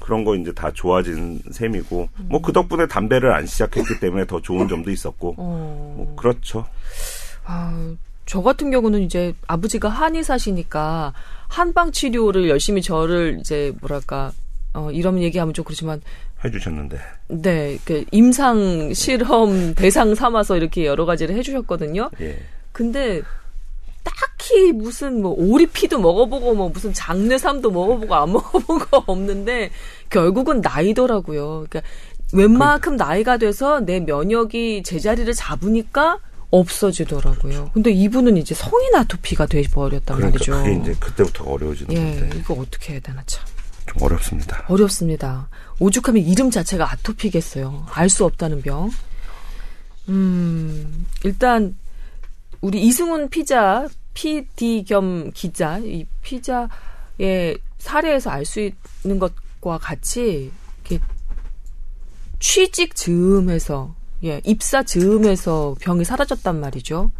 [0.00, 2.26] 그런 거 이제 다 좋아진 셈이고 음.
[2.30, 5.94] 뭐그 덕분에 담배를 안 시작했기 때문에 더 좋은 점도 있었고 어...
[5.96, 6.66] 뭐 그렇죠.
[7.44, 7.94] 아,
[8.26, 11.12] 저 같은 경우는 이제 아버지가 한의사시니까
[11.48, 14.32] 한방 치료를 열심히 저를 이제 뭐랄까
[14.72, 16.00] 어 이런 얘기하면 좀 그렇지만
[16.44, 16.98] 해주셨는데.
[17.28, 22.10] 네, 그 임상 실험 대상 삼아서 이렇게 여러 가지를 해주셨거든요.
[22.20, 22.38] 예.
[22.72, 23.22] 근데
[24.02, 29.70] 딱히 무슨 뭐 오리피도 먹어보고 뭐 무슨 장례삼도 먹어보고 안 먹어본 거 없는데
[30.10, 31.66] 결국은 나이더라고요.
[31.68, 31.82] 그러니까
[32.32, 36.18] 웬만큼 나이가 돼서 내 면역이 제자리를 잡으니까
[36.58, 37.70] 없어지더라고요.
[37.74, 40.52] 근데 이분은 이제 성인 아토피가 돼버렸단 그러니까 말이죠.
[40.52, 42.38] 그게 이제 그때부터 어려워지는 예, 건데.
[42.38, 43.44] 이거 어떻게 해야 되나 참.
[43.86, 44.64] 좀 어렵습니다.
[44.68, 45.48] 어렵습니다.
[45.78, 47.86] 오죽하면 이름 자체가 아토피겠어요.
[47.90, 48.90] 알 수 없다는 병.
[50.08, 51.76] 음, 일단
[52.60, 58.60] 우리 이승훈 피자 PD 겸 기자 이 피자의 사례에서 알 수
[59.04, 60.50] 있는 것과 같이
[60.88, 61.04] 이렇게
[62.38, 67.10] 취직 즈음에서 예, 입사 즈음에서 병이 사라졌단 말이죠.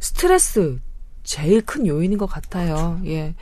[0.00, 0.80] 스트레스
[1.22, 3.00] 제일 큰 요인인 것 같아요.
[3.04, 3.34] 예.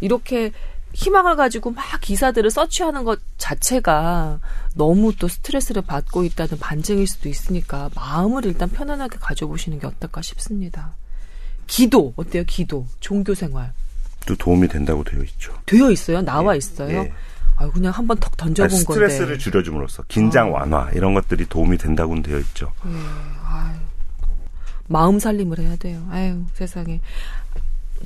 [0.00, 0.52] 이렇게
[0.92, 4.40] 희망을 가지고 막 기사들을 서치하는 것 자체가
[4.74, 10.94] 너무 또 스트레스를 받고 있다는 반증일 수도 있으니까 마음을 일단 편안하게 가져보시는 게 어떨까 싶습니다.
[11.66, 12.44] 기도 어때요?
[12.46, 13.72] 기도 종교 생활
[14.26, 15.52] 또 도움이 된다고 되어 있죠.
[15.66, 16.22] 되어 있어요?
[16.22, 16.98] 나와 예, 있어요?
[16.98, 17.12] 예.
[17.56, 20.58] 아 그냥 한번 턱 던져본 아니, 스트레스를 건데 스트레스를 줄여줌으로써 긴장 어.
[20.58, 22.72] 완화 이런 것들이 도움이 된다고는 되어 있죠.
[22.86, 22.90] 예.
[23.46, 23.76] 아유,
[24.88, 26.06] 마음 살림을 해야 돼요.
[26.10, 27.00] 아유 세상에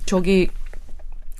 [0.07, 0.49] 저기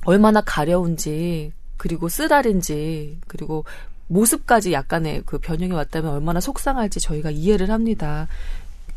[0.05, 3.63] 얼마나 가려운지 그리고 쓰다린지 그리고
[4.07, 8.27] 모습까지 약간의 그 변형이 왔다면 얼마나 속상할지 저희가 이해를 합니다.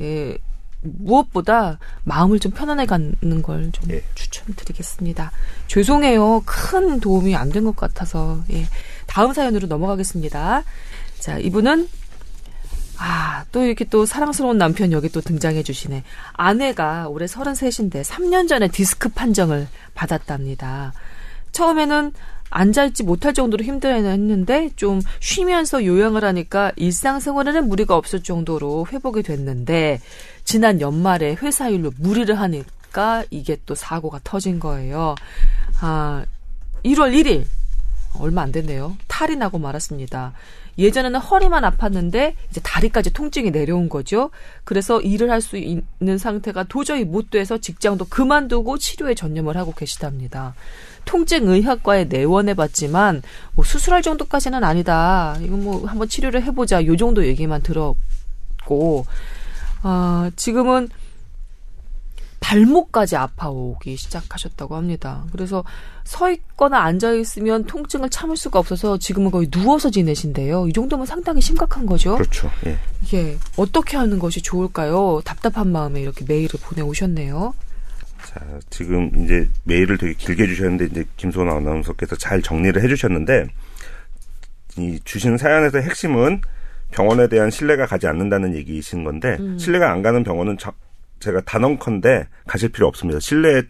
[0.01, 0.39] 예,
[0.81, 4.03] 무엇보다 마음을 좀 편안해 갖는 걸좀 예.
[4.15, 5.31] 추천드리겠습니다.
[5.69, 6.43] 죄송해요.
[6.47, 8.43] 큰 도움이 안 된 것 같아서.
[8.53, 8.67] 예.
[9.07, 10.63] 다음 사연으로 넘어가겠습니다.
[11.19, 11.89] 자, 이분은
[12.99, 16.05] 아, 또 이렇게 또 사랑스러운 남편 여기 또 등장해 주시네.
[16.35, 20.93] 아내가 올해 33인데 3년 전에 디스크 판정을 받았답니다.
[21.51, 22.13] 처음에는
[22.53, 30.01] 앉아있지 못할 정도로 힘들어했는데 좀 쉬면서 요양을 하니까 일상생활에는 무리가 없을 정도로 회복이 됐는데
[30.45, 35.15] 지난 연말에 회사 일로 무리를 하니까 이게 또 사고가 터진 거예요.
[35.81, 36.25] 아,
[36.85, 37.45] 1월 1일
[38.19, 38.97] 얼마 안 됐네요.
[39.09, 40.33] 탈이 나고 말았습니다.
[40.79, 44.31] 예전에는 허리만 아팠는데 이제 다리까지 통증이 내려온 거죠.
[44.65, 50.55] 그래서 일을 할 수 있는 상태가 도저히 못 돼서 직장도 그만두고 치료에 전념을 하고 계시답니다.
[51.05, 53.23] 통증 의학과에 내원해 봤지만
[53.55, 55.37] 뭐 수술할 정도까지는 아니다.
[55.43, 56.87] 이거 뭐 한번 치료를 해보자.
[56.87, 59.05] 요 정도 얘기만 들었고,
[59.83, 60.89] 아, 지금은
[62.43, 65.25] 발목까지 아파오기 시작하셨다고 합니다.
[65.33, 65.65] 그래서
[66.05, 70.69] 서 있거나 앉아 있으면 통증을 참을 수가 없어서 지금은 거의 누워서 지내신데요.
[70.69, 72.17] 이 정도면 상당히 심각한 거죠.
[72.17, 72.51] 그렇죠.
[72.67, 72.77] 예.
[73.15, 73.39] 예.
[73.57, 75.23] 어떻게 하는 것이 좋을까요?
[75.25, 77.55] 답답한 마음에 이렇게 메일을 보내 오셨네요.
[78.27, 83.47] 자, 지금 이제 메일을 되게 길게 주셨는데 이제 김소원 아나운서께서 잘 정리를 해 주셨는데
[84.79, 86.41] 이 주신 사연에서 핵심은
[86.91, 89.57] 병원에 대한 신뢰가 가지 않는다는 얘기이신 건데 음.
[89.59, 90.59] 신뢰가 안 가는 병원은
[91.23, 93.21] 제가 단언컨대 가실 필요 없습니다.
[93.21, 93.63] 실내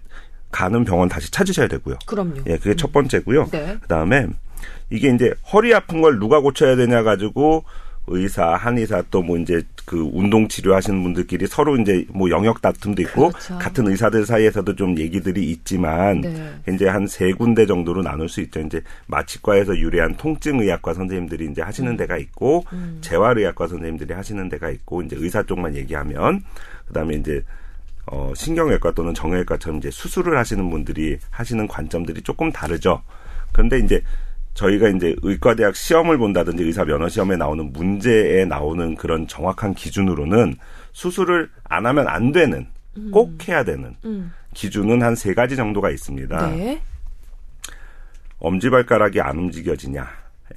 [0.51, 1.99] 가는 병원 다시 찾으셔야 되고요.
[2.07, 2.35] 그럼요.
[2.47, 3.49] 예, 그게 첫 번째고요.
[3.53, 3.79] 네.
[3.83, 4.27] 그다음에
[4.91, 7.65] 이게 이제 허리 아픈 걸 누가 고쳐야 되냐 가지고
[8.09, 13.01] 의사, 한의사 또 뭐 이제 그 운동 치료 하시는 분들끼리 서로 이제 뭐 영역 다툼도
[13.03, 13.59] 있고 그렇죠.
[13.59, 16.53] 같은 의사들 사이에서도 좀 얘기들이 있지만 네.
[16.69, 18.61] 이제 한 세 군데 정도로 나눌 수 있죠.
[18.61, 21.97] 이제 마취과에서 유래한 통증 의학과 선생님들이 이제 하시는 음.
[21.97, 22.99] 데가 있고 음.
[23.01, 26.43] 재활 의학과 선생님들이 하시는 데가 있고 이제 의사 쪽만 얘기하면
[26.87, 27.43] 그다음에 이제
[28.07, 33.03] 어 신경외과 또는 정형외과처럼 이제 수술을 하시는 분들이 하시는 관점들이 조금 다르죠.
[33.53, 34.03] 그런데 이제
[34.55, 40.57] 저희가 이제 의과대학 시험을 본다든지 의사 면허 시험에 나오는 문제에 나오는 그런 정확한 기준으로는
[40.93, 42.67] 수술을 안 하면 안 되는
[42.99, 43.11] 음.
[43.11, 44.33] 꼭 해야 되는 음.
[44.53, 46.51] 기준은 한 세 가지 정도가 있습니다.
[46.51, 46.83] 네.
[48.39, 50.07] 엄지발가락이 안 움직여지냐.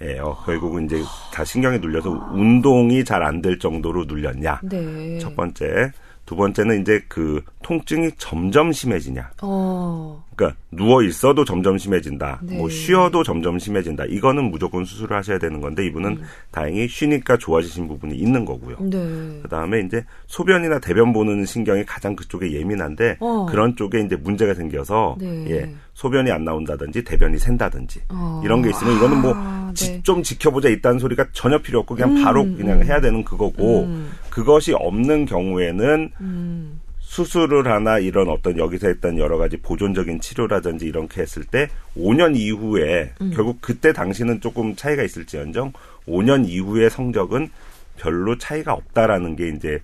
[0.01, 0.35] 예요.
[0.45, 1.01] 결국은 이제
[1.33, 4.61] 다 신경이 눌려서 운동이 잘 안 될 정도로 눌렸냐.
[4.63, 5.19] 네.
[5.19, 5.91] 첫 번째.
[6.25, 9.31] 두 번째는 이제 그 통증이 점점 심해지냐.
[9.41, 10.23] 어.
[10.35, 12.39] 그러니까 누워 있어도 점점 심해진다.
[12.43, 12.57] 네.
[12.57, 14.05] 뭐 쉬어도 점점 심해진다.
[14.05, 16.23] 이거는 무조건 수술을 하셔야 되는 건데 이분은 음.
[16.51, 18.77] 다행히 쉬니까 좋아지신 부분이 있는 거고요.
[18.81, 19.39] 네.
[19.43, 23.45] 그다음에 이제 소변이나 대변 보는 신경이 가장 그쪽에 예민한데 어.
[23.49, 25.45] 그런 쪽에 이제 문제가 생겨서 네.
[25.51, 25.73] 예.
[25.95, 28.41] 소변이 안 나온다든지 대변이 샌다든지 어.
[28.43, 30.21] 이런 게 있으면 이거는 뭐좀 아, 네.
[30.21, 32.85] 지켜보자 있다는 소리가 전혀 필요 없고 그냥 음, 바로 그냥 음.
[32.85, 34.11] 해야 되는 그거고 음.
[34.29, 36.81] 그것이 없는 경우에는 음.
[36.99, 43.13] 수술을 하나 이런 어떤 여기서 했던 여러 가지 보존적인 치료라든지 이렇게 했을 때 5년 이후에
[43.21, 43.31] 음.
[43.33, 45.71] 결국 그때 당시는 조금 차이가 있을지언정
[46.09, 47.49] 5년 이후의 성적은
[47.97, 49.79] 별로 차이가 없다라는 게 이제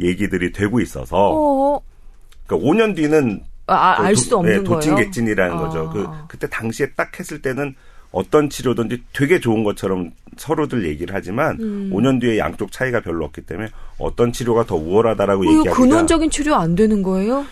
[0.00, 1.80] 얘기들이 되고 있어서 어.
[2.46, 5.58] 그러니까 5년 뒤는 아, 아알 수도 없는 네, 도찐개찐이라는 아.
[5.58, 5.90] 거죠.
[5.90, 7.74] 그 그때 당시에 딱 했을 때는
[8.10, 11.90] 어떤 치료든지 되게 좋은 것처럼 서로들 얘기를 하지만 음.
[11.92, 16.74] 5년 뒤에 양쪽 차이가 별로 없기 때문에 어떤 치료가 더 우월하다라고 얘기하기가 근원적인 치료 안
[16.74, 17.46] 되는 거예요?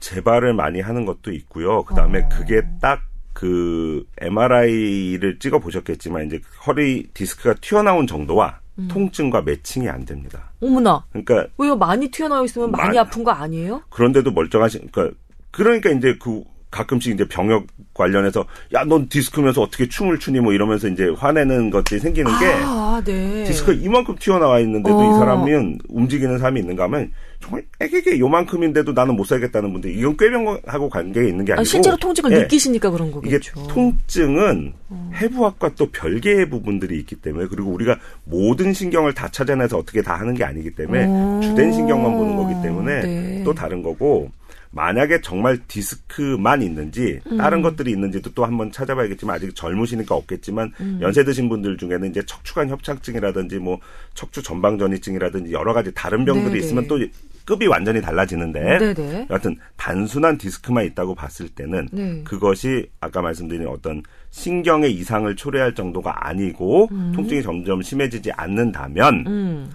[0.00, 1.82] 재발을 많이 하는 것도 있고요.
[1.84, 2.28] 그다음에 어.
[2.30, 3.00] 그게 딱
[3.36, 8.88] 그 MRI를 찍어 보셨겠지만 이제 허리 디스크가 튀어나온 정도와 음.
[8.90, 10.50] 통증과 매칭이 안 됩니다.
[10.62, 11.04] 어머나.
[11.10, 11.76] 그러니까 왜요?
[11.76, 13.82] 많이 튀어나와 있으면 많이, 많이 아픈 거 아니에요?
[13.90, 15.18] 그런데도 멀쩡하신 그러니까
[15.56, 20.86] 그러니까 이제 그 가끔씩 이제 병역 관련해서 야 넌 디스크면서 어떻게 춤을 추니 뭐 이러면서
[20.88, 23.44] 이제 화내는 것들이 생기는 게 아, 네.
[23.44, 25.10] 디스크가 이만큼 튀어나와 있는데도 어.
[25.10, 30.90] 이 사람은 움직이는 사람이 있는가 하면 정말 애게게 요만큼인데도 나는 못 살겠다는 분들 이건 꾀병하고
[30.90, 32.42] 관계가 있는 게 아니고 아, 실제로 통증을 네.
[32.42, 33.52] 느끼시니까 그런 거겠죠.
[33.58, 35.10] 이게 통증은 어.
[35.14, 40.34] 해부학과 또 별개의 부분들이 있기 때문에 그리고 우리가 모든 신경을 다 찾아내서 어떻게 다 하는
[40.34, 41.40] 게 아니기 때문에 어.
[41.42, 43.42] 주된 신경만 보는 거기 때문에 네.
[43.42, 44.30] 또 다른 거고
[44.76, 47.38] 만약에 정말 디스크만 있는지 음.
[47.38, 50.98] 다른 것들이 있는지도 또 한번 찾아봐야겠지만 아직 젊으시니까 없겠지만 음.
[51.00, 53.78] 연세 드신 분들 중에는 이제 척추관 협착증이라든지 뭐
[54.12, 56.58] 척추 전방전이증이라든지 여러 가지 다른 병들이 네네.
[56.58, 56.98] 있으면 또
[57.46, 59.26] 급이 완전히 달라지는데 네네.
[59.30, 62.22] 여하튼 단순한 디스크만 있다고 봤을 때는 네.
[62.24, 67.12] 그것이 아까 말씀드린 어떤 신경의 이상을 초래할 정도가 아니고 음.
[67.16, 69.70] 통증이 점점 심해지지 않는다면 음.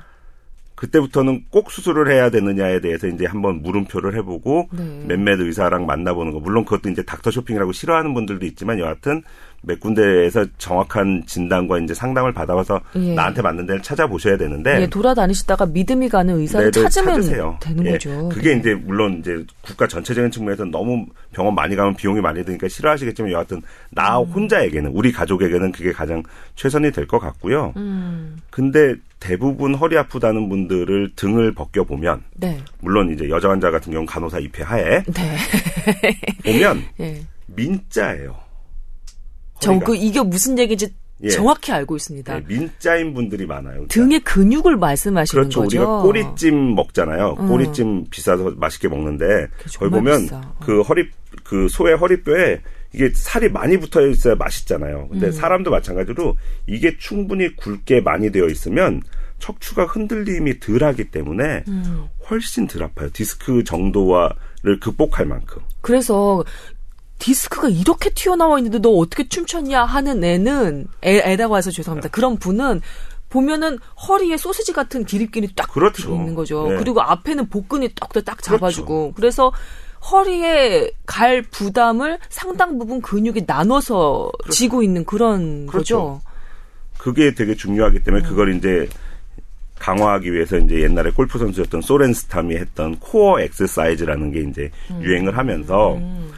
[0.82, 5.04] 그때부터는 꼭 수술을 해야 되느냐에 대해서 이제 한번 물음표를 해보고 네.
[5.08, 6.40] 몇몇 의사랑 만나보는 거.
[6.40, 9.22] 물론 그것도 이제 닥터 쇼핑이라고 싫어하는 분들도 있지만 여하튼
[9.64, 13.14] 몇 군데에서 정확한 진단과 이제 상담을 받아와서 예.
[13.14, 17.58] 나한테 맞는 데를 찾아보셔야 되는데 예, 돌아다니시다가 믿음이 가는 의사를 네네, 찾으면 찾으세요.
[17.62, 18.30] 되는 예, 거죠.
[18.30, 18.60] 그게 네.
[18.60, 23.62] 이제 물론 이제 국가 전체적인 측면에서 너무 병원 많이 가면 비용이 많이 드니까 싫어하시겠지만 여하튼
[23.92, 24.26] 나 음.
[24.26, 26.24] 혼자에게는 우리 가족에게는 그게 가장
[26.56, 27.74] 최선이 될 것 같고요.
[27.78, 28.38] 음.
[28.50, 32.58] 근데 대부분 허리 아프다는 분들을 등을 벗겨 보면 네.
[32.80, 35.38] 물론 이제 여자 환자 같은 경우 는 간호사 입회 하에 네.
[36.44, 37.22] 보면 예.
[37.48, 38.51] 민자예요.
[39.62, 40.94] 저그 이게 무슨 얘기인지
[41.24, 41.30] 예.
[41.30, 42.40] 정확히 알고 있습니다.
[42.40, 43.74] 네, 민자인 분들이 많아요.
[43.74, 43.94] 그러니까.
[43.94, 45.62] 등의 근육을 말씀하시는 그렇죠.
[45.62, 45.78] 거죠.
[45.78, 47.38] 우리가 꼬리찜 먹잖아요.
[47.40, 47.48] 음.
[47.48, 49.48] 꼬리찜 비싸서 맛있게 먹는데
[49.78, 50.42] 거기 보면 비싸.
[50.62, 51.08] 그 허리
[51.44, 52.62] 그 소의 허리뼈에
[52.94, 55.10] 이게 살이 많이 붙어 있어야 맛있잖아요.
[55.10, 55.32] 근데 음.
[55.32, 56.36] 사람도 마찬가지로
[56.68, 59.02] 이게 충분히 굵게 많이 되어 있으면
[59.40, 62.08] 척추가 흔들림이 덜하기 때문에 음.
[62.30, 63.10] 훨씬 덜 아파요.
[63.14, 65.62] 디스크 정도와를 극복할 만큼.
[65.82, 66.44] 그래서
[67.22, 72.10] 디스크가 이렇게 튀어나와 있는데 너 어떻게 춤췄냐 하는 애는 애, 애라고 해서 죄송합니다.
[72.10, 72.82] 그런 분은
[73.30, 76.14] 보면은 허리에 소시지 같은 기립근이 딱 그렇죠.
[76.14, 76.68] 있는 거죠.
[76.68, 76.78] 네.
[76.78, 79.14] 그리고 앞에는 복근이 딱딱 딱 잡아주고 그렇죠.
[79.16, 79.54] 그래서
[80.12, 84.52] 허리에 갈 부담을 상당 부분 근육이 나눠서 그렇죠.
[84.52, 85.98] 지고 있는 그런 그렇죠.
[85.98, 86.22] 거죠.
[86.98, 88.30] 그게 되게 중요하기 때문에 음.
[88.30, 88.90] 그걸 이제
[89.78, 95.02] 강화하기 위해서 이제 옛날에 골프 선수였던 소렌스탐이 했던 코어 엑스사이즈라는 게 이제 음.
[95.04, 96.32] 유행을 하면서 음.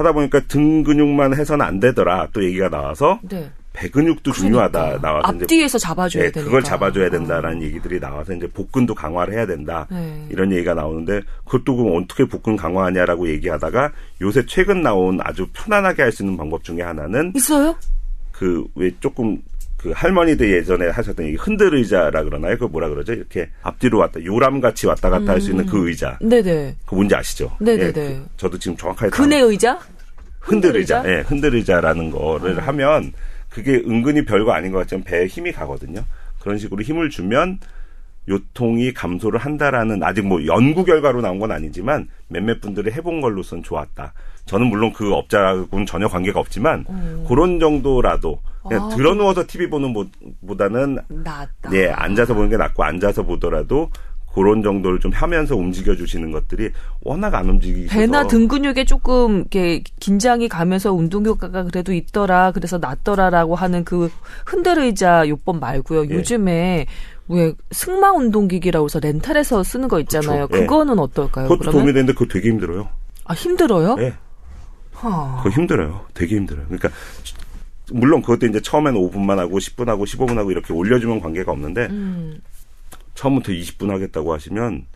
[0.00, 3.50] 하다 보니까 등 근육만 해서는 안 되더라 또 얘기가 나와서 네.
[3.72, 4.40] 배근육도 그러니까.
[4.72, 7.62] 중요하다 나와서 앞뒤에서 잡아줘야 네, 되니까 그걸 잡아줘야 된다라는 어.
[7.62, 10.26] 얘기들이 나와서 이제 복근도 강화를 해야 된다 네.
[10.30, 16.12] 이런 얘기가 나오는데 그것도 그럼 어떻게 복근 강화하냐라고 얘기하다가 요새 최근 나온 아주 편안하게 할
[16.12, 17.76] 수 있는 방법 중에 하나는 있어요?
[18.32, 19.40] 그 왜 조금
[19.80, 22.58] 그 할머니들 예전에 하셨던 이 흔들 의자라 그러나요?
[22.58, 23.14] 그 뭐라 그러죠?
[23.14, 25.28] 이렇게 앞뒤로 왔다 요람 같이 왔다 갔다 음.
[25.30, 26.18] 할수 있는 그 의자.
[26.20, 26.76] 네네.
[26.84, 27.56] 그 뭔지 아시죠?
[27.60, 27.86] 네네네.
[27.86, 29.78] 예, 그 저도 지금 정확하게 그네 의자?
[30.38, 31.02] 흔들 의자.
[31.06, 32.62] 예, 흔들 의자라는 거를 어.
[32.62, 33.14] 하면
[33.48, 36.04] 그게 은근히 별거 아닌 것 같지만 배에 힘이 가거든요.
[36.40, 37.58] 그런 식으로 힘을 주면
[38.28, 44.12] 요통이 감소를 한다라는 아직 뭐 연구 결과로 나온 건 아니지만 몇몇 분들이 해본 걸로선 좋았다.
[44.44, 47.24] 저는 물론 그 업자하고는 전혀 관계가 없지만 음.
[47.26, 49.94] 그런 정도라도 그냥 아, 들어 누워서 TV 보는
[50.46, 51.72] 보다는 낫다.
[51.72, 53.90] 예, 앉아서 보는 게 낫고 앉아서 보더라도
[54.34, 56.70] 그런 정도를 좀 하면서 움직여 주시는 것들이
[57.00, 62.52] 워낙 안 움직이셔서 배나 등 근육에 조금 이렇게 긴장이 가면서 운동 효과가 그래도 있더라.
[62.52, 64.10] 그래서 낫더라라고 하는 그
[64.46, 66.06] 흔들 의자 요법 말고요.
[66.10, 66.14] 예.
[66.14, 66.86] 요즘에
[67.28, 70.46] 왜 승마 운동기기라고 해서 렌탈해서 쓰는 거 있잖아요.
[70.48, 70.66] 그렇죠.
[70.66, 71.00] 그거는 예.
[71.00, 71.44] 어떨까요?
[71.44, 71.72] 그것도 그러면?
[71.72, 72.88] 도움이 되는데 그거 되게 힘들어요.
[73.24, 73.96] 아 힘들어요?
[74.00, 74.14] 예.
[74.92, 76.04] 그거 힘들어요.
[76.14, 76.66] 되게 힘들어요.
[76.66, 76.90] 그러니까
[77.92, 82.40] 물론 그것도 이제 처음에는 5분만 하고 10분 하고 15분 하고 이렇게 올려주면 관계가 없는데 음.
[83.14, 84.86] 처음부터 20분 하겠다고 하시면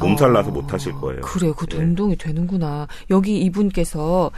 [0.00, 1.20] 몸살 나서 아, 못 하실 거예요.
[1.22, 1.52] 그래요.
[1.54, 1.82] 그것도 예.
[1.82, 2.86] 운동이 되는구나.
[3.10, 4.30] 여기 이분께서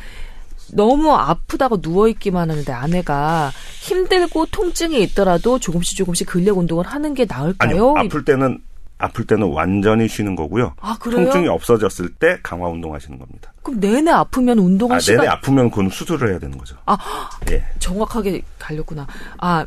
[0.73, 7.71] 너무 아프다고 누워있기만 하는데 아내가 힘들고 통증이 있더라도 조금씩 조금씩 근력 운동을 하는 게 나을까요?
[7.71, 7.95] 아니요.
[7.97, 8.61] 아플 때는
[9.03, 10.75] 아플 때는 완전히 쉬는 거고요.
[10.81, 10.97] 아?
[11.03, 13.53] 통증이 없어졌을 때 강화 운동하시는 겁니다.
[13.63, 16.77] 그럼 내내 아프면 운동할 아, 시간 내내 아프면 그건 수술을 해야 되는 거죠.
[16.87, 16.97] 아,
[17.51, 17.65] 예.
[17.81, 19.07] 정확하게 갈렸구나.
[19.39, 19.67] 아,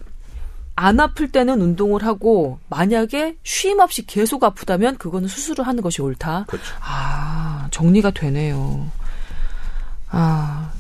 [0.78, 6.46] 안 아플 때는 운동을 하고 만약에 쉼 없이 계속 아프다면 그거는 수술을 하는 것이 옳다.
[6.48, 6.74] 그렇죠.
[6.82, 8.88] 아, 정리가 되네요.
[10.10, 10.72] 아.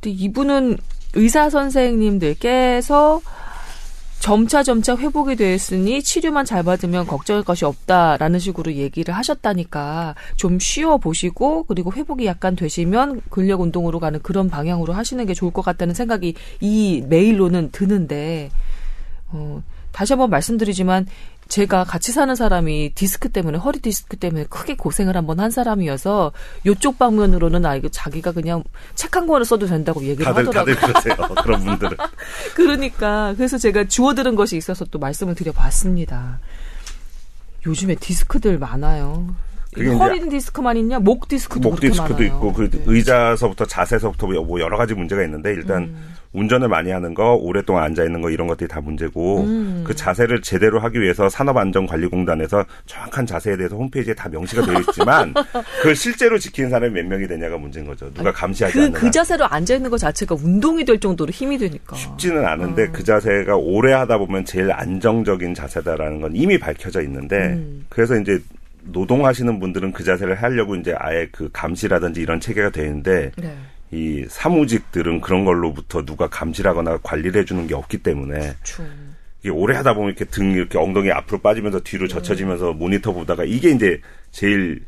[0.00, 0.78] 근데 이분은
[1.14, 3.20] 의사 선생님들께서
[4.20, 10.98] 점차 점차 회복이 되었으니 치료만 잘 받으면 걱정할 것이 없다라는 식으로 얘기를 하셨다니까 좀 쉬어
[10.98, 15.94] 보시고 그리고 회복이 약간 되시면 근력 운동으로 가는 그런 방향으로 하시는 게 좋을 것 같다는
[15.94, 18.50] 생각이 이 메일로는 드는데
[19.28, 21.06] 어 다시 한번 말씀드리지만
[21.50, 26.32] 제가 같이 사는 사람이 디스크 때문에 허리 디스크 때문에 크게 고생을 한번 한 사람이어서
[26.64, 28.62] 요쪽 방면으로는 아 이거 자기가 그냥
[28.94, 30.74] 책 한 권을 써도 된다고 얘기를 다들, 하더라고요.
[30.74, 31.16] 다들 그러세요.
[31.42, 31.96] 그런 분들은.
[32.54, 36.38] 그러니까 그래서 제가 주워 들은 것이 있어서 또 말씀을 드려봤습니다.
[37.66, 39.34] 요즘에 디스크들 많아요.
[39.76, 40.98] 허리 디스크만 있냐?
[40.98, 42.26] 목 디스크도 목 디스크도 많아요.
[42.26, 42.82] 있고 그 네.
[42.86, 46.14] 의자서부터 자세서부터 뭐 여러 가지 문제가 있는데 일단 음.
[46.32, 49.82] 운전을 많이 하는 거, 오랫동안 앉아 있는 거 이런 것들이 다 문제고 음.
[49.84, 55.34] 그 자세를 제대로 하기 위해서 산업안전관리공단에서 정확한 자세에 대해서 홈페이지에 다 명시가 되어 있지만
[55.78, 58.12] 그걸 실제로 지키는 사람이 몇 명이 되냐가 문제인 거죠.
[58.14, 61.96] 누가 감시하지 그, 않는 그 자세로 앉아 있는 것 자체가 운동이 될 정도로 힘이 되니까
[61.96, 62.88] 쉽지는 않은데 어.
[62.92, 67.86] 그 자세가 오래 하다 보면 제일 안정적인 자세다라는 건 이미 밝혀져 있는데 음.
[67.88, 68.40] 그래서 이제
[68.82, 73.54] 노동하시는 분들은 그 자세를 하려고 이제 아예 그 감시라든지 이런 체계가 되는데 네.
[73.92, 78.84] 이 사무직들은 그런 걸로부터 누가 감시하거나 관리를 해주는 게 없기 때문에 그렇죠.
[79.40, 82.08] 이게 오래 하다 보면 이렇게 등 이렇게 엉덩이 앞으로 빠지면서 뒤로 음.
[82.08, 84.00] 젖혀지면서 모니터 보다가 이게 이제
[84.30, 84.84] 제일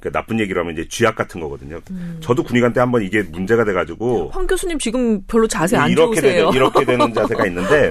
[0.00, 1.80] 그러니까 나쁜 얘기로 하면 이제 쥐약 같은 거거든요.
[1.90, 2.18] 음.
[2.20, 6.50] 저도 군의관 때 한번 이게 문제가 돼가지고 황 교수님 지금 별로 자세 안 이렇게 좋으세요.
[6.50, 7.88] 되는 이렇게 되는 자세가 있는데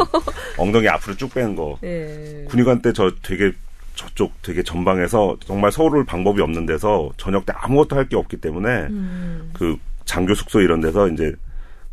[0.57, 1.77] 엉덩이 앞으로 쭉 빼는 거.
[1.83, 2.45] 예.
[2.47, 3.51] 군의관 때 저 되게
[3.95, 8.69] 저쪽 되게 전방에서 정말 서울을 방법이 없는 데서 저녁 때 아무것도 할 게 없기 때문에
[8.89, 9.49] 음.
[9.53, 9.75] 그
[10.07, 11.33] 장교 숙소 이런 데서 이제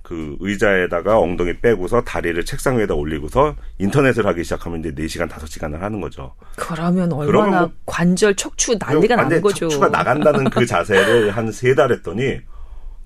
[0.03, 6.01] 그 의자에다가 엉덩이 빼고서 다리를 책상 위에다 올리고서 인터넷을 하기 시작하면 이제 4시간, 5시간을 하는
[6.01, 6.35] 거죠.
[6.57, 9.69] 그러면 얼마나 뭐 관절 척추 난리가 나는 거죠.
[9.69, 12.39] 척추가 나간다는 그 자세를 한 세 달 했더니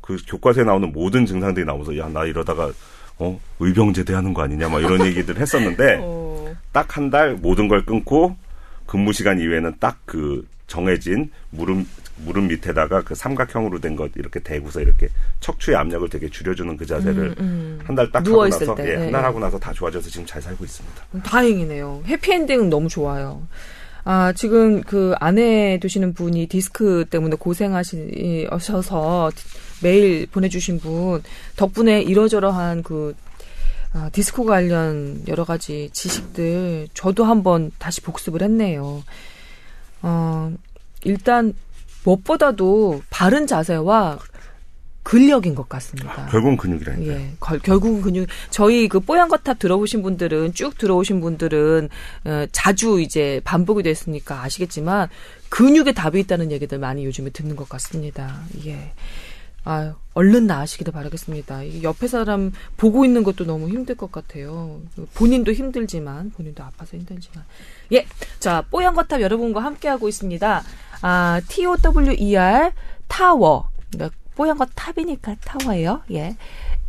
[0.01, 2.71] 그 교과서에 나오는 모든 증상들이 나오면서 야, 나 이러다가
[3.19, 6.55] 어, 의병제대 하는 거 아니냐 막 이런 얘기들 했었는데 어.
[6.73, 8.37] 딱한 달 모든 걸 끊고
[8.87, 11.87] 근무 시간 이외에는 딱 그 정해진 무릎
[12.25, 15.09] 무릎 밑에다가 그 삼각형으로 된 것 이렇게 대고서 이렇게
[15.41, 17.81] 척추의 압력을 되게 줄여주는 그 자세를 음, 음.
[17.85, 18.97] 한달 딱 하고 나서 예, 네.
[19.05, 21.03] 한달 하고 나서 다 좋아져서 지금 잘 살고 있습니다.
[21.25, 22.03] 다행이네요.
[22.07, 23.47] 해피엔딩은 너무 좋아요.
[24.05, 29.31] 아, 지금 그 아내 두시는 분이 디스크 때문에 고생하셔서
[29.83, 31.23] 메일 보내주신 분
[31.57, 33.15] 덕분에 이러저러한 그
[33.93, 39.03] 아, 디스코 관련 여러 가지 지식들 저도 한번 다시 복습을 했네요.
[40.03, 40.53] 어,
[41.05, 41.53] 일단
[42.09, 44.19] 무엇보다도 바른 자세와
[45.03, 46.25] 근력인 것 같습니다.
[46.25, 47.13] 아, 결국은 근육이라니까.
[47.13, 48.29] 예, 결국은 근육.
[48.51, 51.89] 저희 그 뽀얀 거탑 들어보신 분들은 쭉 들어오신 분들은
[52.25, 55.09] 어, 자주 이제 반복이 됐으니까 아시겠지만
[55.49, 58.43] 근육에 답이 있다는 얘기들 많이 요즘에 듣는 것 같습니다.
[58.67, 58.93] 예.
[59.65, 61.83] 아유, 얼른 나으시기를 바라겠습니다.
[61.83, 64.81] 옆에 사람 보고 있는 것도 너무 힘들 것 같아요.
[65.15, 67.45] 본인도 힘들지만, 본인도 아파서 힘들지만.
[67.93, 68.07] 예.
[68.41, 70.65] 자, 뽀얀 거탑 여러분과 함께하고 있습니다.
[71.03, 72.73] 아, TOWER
[73.09, 73.69] 타워.
[73.91, 76.03] 그러니까 뽀얀 거 탑이니까 타워예요.
[76.13, 76.37] 예.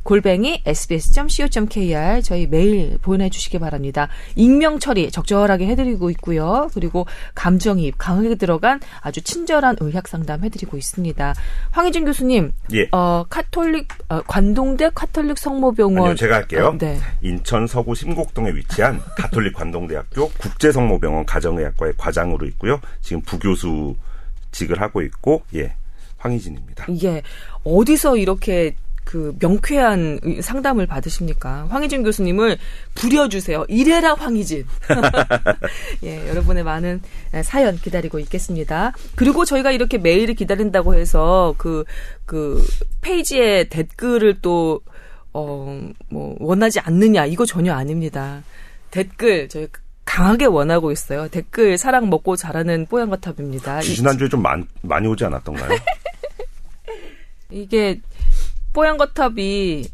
[0.03, 4.07] 골뱅이 sbs.co.kr 저희 메일 보내주시기 바랍니다.
[4.35, 6.69] 익명 처리 적절하게 해드리고 있고요.
[6.73, 11.33] 그리고 감정이입 강하게 들어간 아주 친절한 의학 상담 해드리고 있습니다.
[11.71, 12.87] 황희진 교수님, 예.
[12.91, 16.67] 어, 카톨릭 어, 관동대 카톨릭 성모병원 아니요, 제가 할게요.
[16.73, 16.99] 어, 네.
[17.21, 22.79] 인천 서구 심곡동에 위치한 가톨릭 관동대학교 국제성모병원 가정의학과의 과장으로 있고요.
[23.01, 25.75] 지금 부교수직을 하고 있고, 예.
[26.17, 26.87] 황희진입니다.
[27.03, 27.21] 예.
[27.63, 28.75] 어디서 이렇게
[29.09, 31.65] 그 명쾌한 상담을 받으십니까?
[31.71, 32.59] 황희진 교수님을
[32.93, 33.65] 부려주세요.
[33.67, 34.67] 이래라 황희진.
[36.05, 37.01] 예, 여러분의 많은
[37.43, 38.93] 사연 기다리고 있겠습니다.
[39.15, 41.85] 그리고 저희가 이렇게 메일을 기다린다고 해서 그,
[42.27, 42.63] 그
[43.01, 44.81] 페이지에 댓글을 또,
[45.33, 47.25] 어, 뭐, 원하지 않느냐.
[47.25, 48.43] 이거 전혀 아닙니다.
[48.91, 49.69] 댓글, 저희
[50.05, 51.29] 강하게 원하고 있어요.
[51.29, 53.81] 댓글 사랑 먹고 자라는 뽀얀거탑입니다.
[53.81, 55.79] 지난주에 좀 많, 많이 오지 않았던가요?
[57.49, 57.99] 이게
[58.73, 59.85] 뽀얀거탑이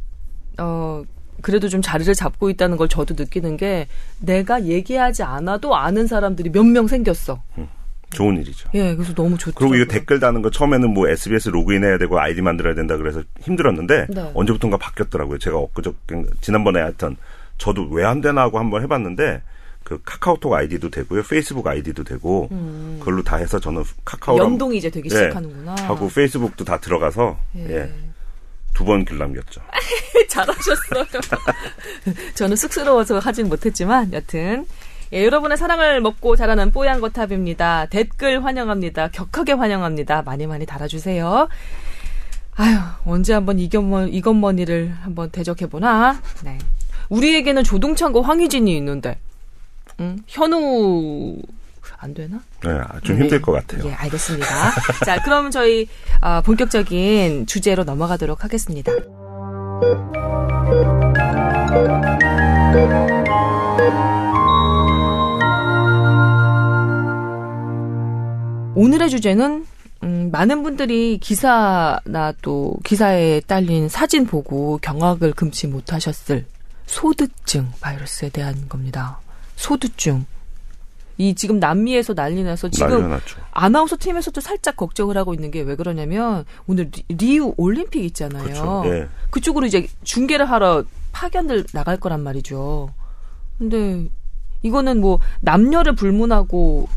[0.59, 1.03] 어
[1.41, 3.87] 그래도 좀 자리를 잡고 있다는 걸 저도 느끼는 게
[4.19, 7.41] 내가 얘기하지 않아도 아는 사람들이 몇 명 생겼어.
[7.57, 7.67] 음,
[8.11, 8.69] 좋은 일이죠.
[8.73, 9.55] 예, 그래서 너무 좋죠.
[9.55, 14.07] 그리고 이거 댓글 다는 거 처음에는 뭐 SBS 로그인해야 되고 아이디 만들어야 된다 그래서 힘들었는데
[14.09, 14.31] 네.
[14.33, 15.37] 언제부턴가 바뀌었더라고요.
[15.37, 17.15] 제가 엊그저께 지난번에 하여튼
[17.57, 19.41] 저도 왜 안 되나 하고 한번 해봤는데
[19.83, 22.95] 그 카카오톡 아이디도 되고요, 페이스북 아이디도 되고 음.
[22.99, 25.75] 그걸로 다 해서 저는 카카오 연동이 이제 되기 예, 시작하는구나.
[25.75, 27.69] 하고 페이스북도 다 들어가서 예.
[27.69, 27.93] 예.
[28.75, 29.61] 두번 글 남겼죠.
[30.29, 31.05] 잘하셨어요.
[32.35, 34.67] 저는 쑥스러워서 하진 못했지만 여튼
[35.13, 37.87] 예, 여러분의 사랑을 먹고 자라는 뽀얀 거탑입니다.
[37.87, 39.09] 댓글 환영합니다.
[39.09, 40.21] 격하게 환영합니다.
[40.23, 41.47] 많이 많이 달아주세요.
[42.57, 46.21] 아유 언제 한번 이건머 이건머니를 한번 대적해 보나.
[46.43, 46.57] 네.
[47.09, 49.19] 우리에게는 조동찬과 황희진이 있는데,
[49.99, 50.17] 응?
[50.27, 51.37] 현우
[51.97, 52.41] 안 되나?
[52.63, 52.69] 네,
[53.03, 53.87] 좀 힘들 것 같아요.
[53.89, 54.45] 예, 알겠습니다.
[55.05, 55.87] 자, 그럼 저희
[56.21, 58.91] 어, 본격적인 주제로 넘어가도록 하겠습니다.
[68.75, 69.65] 오늘의 주제는
[70.03, 76.45] 음, 많은 분들이 기사나 또 기사에 딸린 사진 보고 경악을 금치 못하셨을
[76.85, 79.19] 소두증 바이러스에 대한 겁니다.
[79.55, 80.25] 소두증.
[81.17, 83.17] 이 지금 남미에서 난리 나서 지금
[83.51, 88.43] 아나운서 팀에서도 살짝 걱정을 하고 있는 게 왜 그러냐면 오늘 리, 우 올림픽 있잖아요.
[88.43, 88.81] 그렇죠.
[88.83, 89.07] 네.
[89.31, 92.89] 그쪽으로 이제 중계를 하러 파견들 나갈 거란 말이죠.
[93.57, 94.05] 근데
[94.61, 96.87] 이거는 뭐 남녀를 불문하고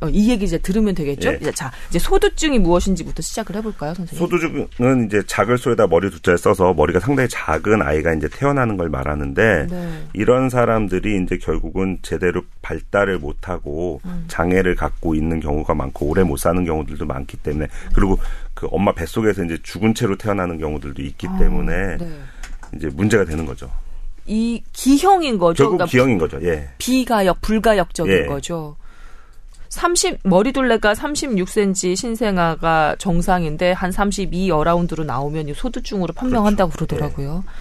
[0.00, 1.36] 어, 이 얘기 이제 들으면 되겠죠?
[1.42, 1.52] 예.
[1.52, 4.18] 자, 이제 소두증이 무엇인지부터 시작을 해볼까요, 선생님?
[4.18, 9.66] 소두증은 이제 작을 소에다 머리 두자를 써서 머리가 상당히 작은 아이가 이제 태어나는 걸 말하는데
[9.68, 10.04] 네.
[10.14, 14.24] 이런 사람들이 이제 결국은 제대로 발달을 못하고 음.
[14.28, 18.18] 장애를 갖고 있는 경우가 많고 오래 못 사는 경우들도 많기 때문에 그리고
[18.54, 22.10] 그 엄마 뱃속에서 이제 죽은 채로 태어나는 경우들도 있기 아, 때문에 네.
[22.74, 23.70] 이제 문제가 되는 거죠.
[24.26, 25.64] 이 기형인 거죠.
[25.64, 26.38] 결국 그러니까 기형인 거죠.
[26.42, 26.70] 예.
[26.78, 28.26] 비가역, 불가역적인 예.
[28.26, 28.76] 거죠.
[29.70, 36.96] 30 머리둘레가 36cm 신생아가 정상인데 한 32 어라운드로 나오면 소두증으로 판명한다고 그렇죠.
[36.96, 37.44] 그러더라고요.
[37.46, 37.52] 네.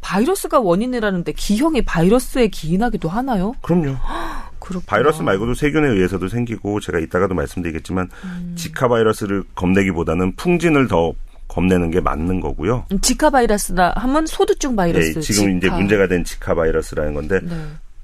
[0.00, 3.54] 바이러스가 원인이라는데 기형이 바이러스에 기인하기도 하나요?
[3.60, 3.96] 그럼요.
[4.60, 4.82] 그렇구나.
[4.86, 8.54] 바이러스 말고도 세균에 의해서도 생기고 제가 이따가도 말씀드리겠지만 음.
[8.56, 11.12] 지카 바이러스를 겁내기보다는 풍진을 더
[11.48, 12.86] 겁내는 게 맞는 거고요.
[12.92, 15.14] 음, 지카 바이러스다 하면 소두증 바이러스.
[15.14, 15.56] 네, 지금 지카.
[15.56, 17.56] 이제 문제가 된 지카 바이러스라는 건데 네.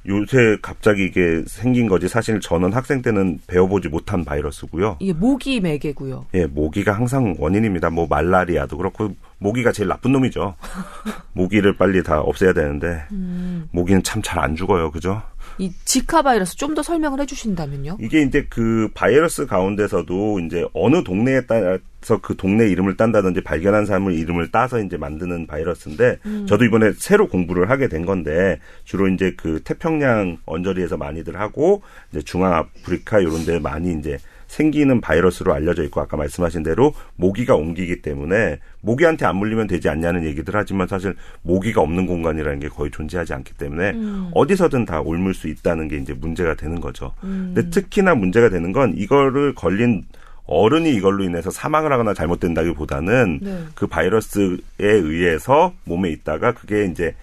[0.09, 4.96] 요새 갑자기 이게 생긴 거지 사실 저는 학생 때는 배워보지 못한 바이러스고요.
[5.00, 6.26] 이게 모기 매개고요.
[6.34, 7.90] 예, 모기가 항상 원인입니다.
[7.90, 10.54] 뭐 말라리아도 그렇고 모기가 제일 나쁜 놈이죠.
[11.34, 13.68] 모기를 빨리 다 없애야 되는데 음.
[13.72, 15.22] 모기는 참 잘 안 죽어요, 그죠?
[15.59, 17.96] 이 지카 바이러스 좀 더 설명을 해주신다면요?
[18.00, 24.12] 이게 이제 그 바이러스 가운데서도 이제 어느 동네에 따라서 그 동네 이름을 딴다든지 발견한 사람을
[24.12, 26.46] 이름을 따서 이제 만드는 바이러스인데 음.
[26.46, 31.80] 저도 이번에 새로 공부를 하게 된 건데 주로 이제 그 태평양 언저리에서 많이들 하고
[32.12, 34.18] 이제 중앙 아프리카 이런 데 많이 이제
[34.57, 40.24] 생기는 바이러스로 알려져 있고 아까 말씀하신 대로 모기가 옮기기 때문에 모기한테 안 물리면 되지 않냐는
[40.24, 44.30] 얘기들 하지만 사실 모기가 없는 공간이라는 게 거의 존재하지 않기 때문에 음.
[44.32, 47.12] 어디서든 다 옮을 수 있다는 게 이제 문제가 되는 거죠.
[47.22, 47.52] 음.
[47.54, 50.04] 근데 특히나 문제가 되는 건 이거를 걸린
[50.46, 53.64] 어른이 이걸로 인해서 사망을 하거나 잘못된다기보다는 네.
[53.74, 57.14] 그 바이러스에 의해서 몸에 있다가 그게 이제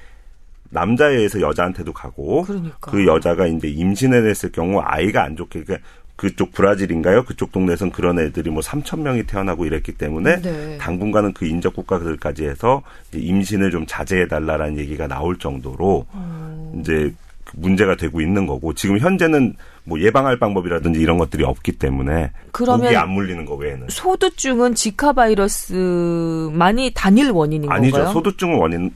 [0.69, 2.91] 남자에 의해서 여자한테도 가고 그러니까.
[2.91, 7.24] 그 여자가 이제 임신을 했을 경우 아이가 안 좋게 그러니까 그쪽 브라질인가요?
[7.24, 10.78] 그쪽 동네에선 그런 애들이 뭐 3천 명이 태어나고 이랬기 때문에 네.
[10.78, 12.84] 당분간은 그 인접 국가들까지 해서
[13.14, 16.80] 임신을 좀 자제해 달라라는 얘기가 나올 정도로 음.
[16.80, 17.14] 이제
[17.55, 23.09] 문제가 되고 있는 거고 지금 현재는 뭐 예방할 방법이라든지 이런 것들이 없기 때문에 그러면 안
[23.09, 27.97] 물리는 거 외에는 소두증은 지카 바이러스만이 단일 원인인 아니죠.
[27.97, 28.14] 건가요?
[28.14, 28.91] 소두증은 원인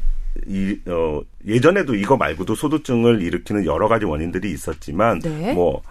[0.46, 5.54] 이, 어, 예전에도 이거 말고도 소두증을 일으키는 여러 가지 원인들이 있었지만 네.
[5.54, 5.82] 뭐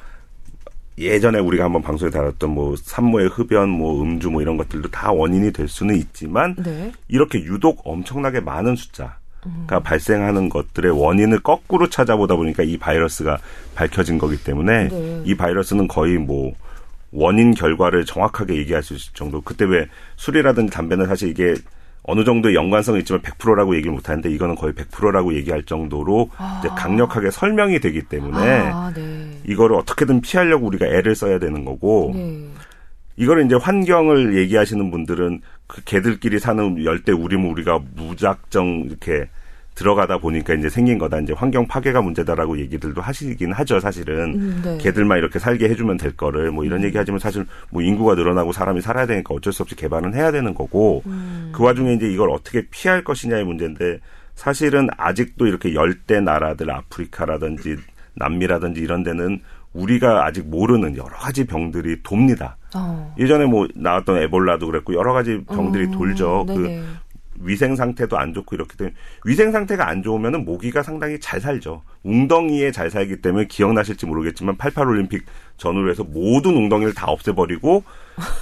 [0.99, 5.53] 예전에 우리가 한번 방송에 다뤘던 뭐 산모의 흡연, 뭐 음주 뭐 이런 것들도 다 원인이
[5.53, 6.92] 될 수는 있지만 네.
[7.09, 9.18] 이렇게 유독 엄청나게 많은 숫자
[9.66, 9.82] 가 음.
[9.82, 13.38] 발생하는 것들의 원인을 거꾸로 찾아보다 보니까 이 바이러스가
[13.74, 15.22] 밝혀진 거기 때문에 네.
[15.24, 16.53] 이 바이러스는 거의 뭐
[17.12, 19.40] 원인 결과를 정확하게 얘기할 수 있을 정도.
[19.40, 19.86] 그때 왜
[20.16, 21.55] 술이라든지 담배는 사실 이게
[22.03, 26.61] 어느 정도 연관성이 있지만 100%라고 얘기를 못 하는데 이거는 거의 100%라고 얘기할 정도로 아.
[26.61, 29.36] 이제 강력하게 설명이 되기 때문에 아, 네.
[29.47, 32.49] 이거를 어떻게든 피하려고 우리가 애를 써야 되는 거고 네.
[33.16, 39.28] 이거를 이제 환경을 얘기하시는 분들은 그 개들끼리 사는 열대 우리면 우리가 무작정 이렇게
[39.74, 41.20] 들어가다 보니까 이제 생긴 거다.
[41.20, 44.34] 이제 환경 파괴가 문제다라고 얘기들도 하시긴 하죠, 사실은.
[44.34, 44.78] 음, 네.
[44.78, 46.86] 개들만 이렇게 살게 해주면 될 거를 뭐 이런 음.
[46.86, 50.55] 얘기 하지만 사실 뭐 인구가 늘어나고 사람이 살아야 되니까 어쩔 수 없이 개발은 해야 되는
[50.55, 51.53] 거고 음.
[51.55, 54.01] 그 와중에 이제 이걸 어떻게 피할 것이냐의 문제인데
[54.34, 57.76] 사실은 아직도 이렇게 열대 나라들 아프리카라든지
[58.17, 59.41] 남미라든지 이런 데는
[59.73, 62.57] 우리가 아직 모르는 여러 가지 병들이 돕니다.
[62.75, 63.14] 어.
[63.19, 65.91] 예전에 뭐 나왔던 에볼라도 그랬고 여러 가지 병들이 어.
[65.91, 66.45] 돌죠.
[66.47, 66.81] 그 네네.
[66.81, 66.97] 그
[67.41, 68.95] 위생 상태도 안 좋고 이렇기 때문에
[69.25, 71.83] 위생 상태가 안 좋으면은 모기가 상당히 잘 살죠.
[72.03, 75.25] 웅덩이에 잘 살기 때문에 기억나실지 모르겠지만 88 올림픽
[75.59, 77.85] 전후로 해서 모든 웅덩이를 다 없애버리고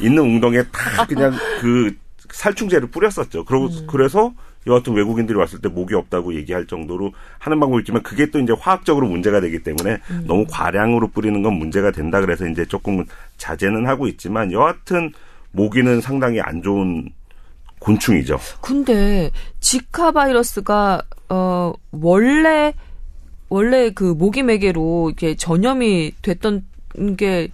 [0.00, 1.96] 있는 웅덩이에 다 그냥 그
[2.30, 3.44] 살충제를 뿌렸었죠.
[3.44, 3.86] 그러고 음.
[3.88, 4.32] 그래서
[4.66, 9.06] 여하튼 외국인들이 왔을 때 목이 없다고 얘기할 정도로 하는 방법이 있지만 그게 또 이제 화학적으로
[9.08, 10.24] 문제가 되기 때문에 음.
[10.26, 13.04] 너무 과량으로 뿌리는 건 문제가 된다 그래서 이제 조금
[13.36, 15.12] 자제는 하고 있지만 여하튼
[15.52, 17.08] 모기는 상당히 안 좋은
[17.78, 18.38] 곤충이죠.
[18.62, 22.72] 근데 지카 바이러스가 어 원래
[23.50, 26.64] 원래 그 모기 매개로 이게 전염이 됐던
[27.18, 27.48] 게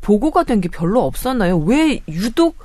[0.00, 1.58] 보고가 된 게 별로 없었나요?
[1.58, 2.56] 왜 유독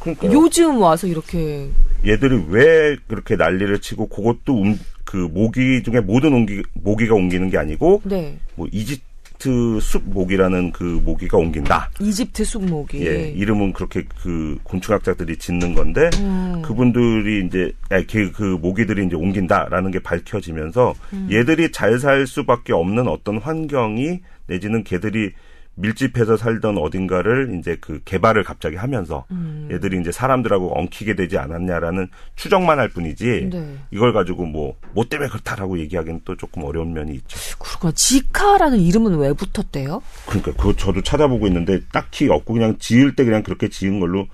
[0.00, 0.32] 그러니까요.
[0.32, 1.70] 요즘 와서 이렇게
[2.04, 7.58] 얘들이 왜 그렇게 난리를 치고 그것도 음, 그 모기 중에 모든 옮기, 모기가 옮기는 게
[7.58, 8.38] 아니고 네.
[8.54, 9.02] 뭐 이집
[9.42, 11.90] 이집트 숲 모기라는 그 모기가 옮긴다.
[12.00, 13.04] 이집트 숲 모기.
[13.04, 16.62] 예, 이름은 그렇게 그 곤충학자들이 짓는 건데 음.
[16.62, 17.72] 그분들이 이제
[18.08, 21.28] 그, 그 모기들이 이제 옮긴다라는 게 밝혀지면서 음.
[21.30, 25.32] 얘들이 잘 살 수밖에 없는 어떤 환경이 내지는 걔들이
[25.74, 29.68] 밀집해서 살던 어딘가를 이제 그 개발을 갑자기 하면서 음.
[29.72, 33.76] 얘들이 이제 사람들하고 엉키게 되지 않았냐라는 추정만 할 뿐이지 네.
[33.90, 37.38] 이걸 가지고 뭐 뭐 때문에 그렇다라고 얘기하기는 또 조금 어려운 면이 있죠.
[37.58, 37.92] 그렇구나.
[37.94, 40.02] 지카라는 이름은 왜 붙었대요?
[40.26, 44.26] 그러니까 그거 저도 찾아보고 있는데 딱히 없고 그냥 지을 때 그냥 그렇게 지은 걸로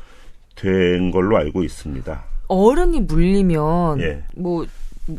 [0.56, 2.24] 된 걸로 알고 있습니다.
[2.48, 4.22] 어른이 물리면 예.
[4.34, 4.66] 뭐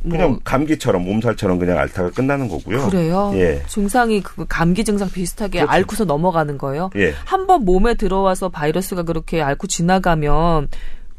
[0.04, 0.40] 그냥 뭐.
[0.44, 2.88] 감기처럼 몸살처럼 그냥 앓다가 끝나는 거고요.
[2.90, 3.32] 그래요?
[3.36, 3.64] 예.
[3.68, 5.72] 증상이 그 감기 증상 비슷하게 그렇죠.
[5.72, 6.90] 앓고서 넘어가는 거예요?
[6.96, 7.14] 예.
[7.26, 10.68] 한번 몸에 들어와서 바이러스가 그렇게 앓고 지나가면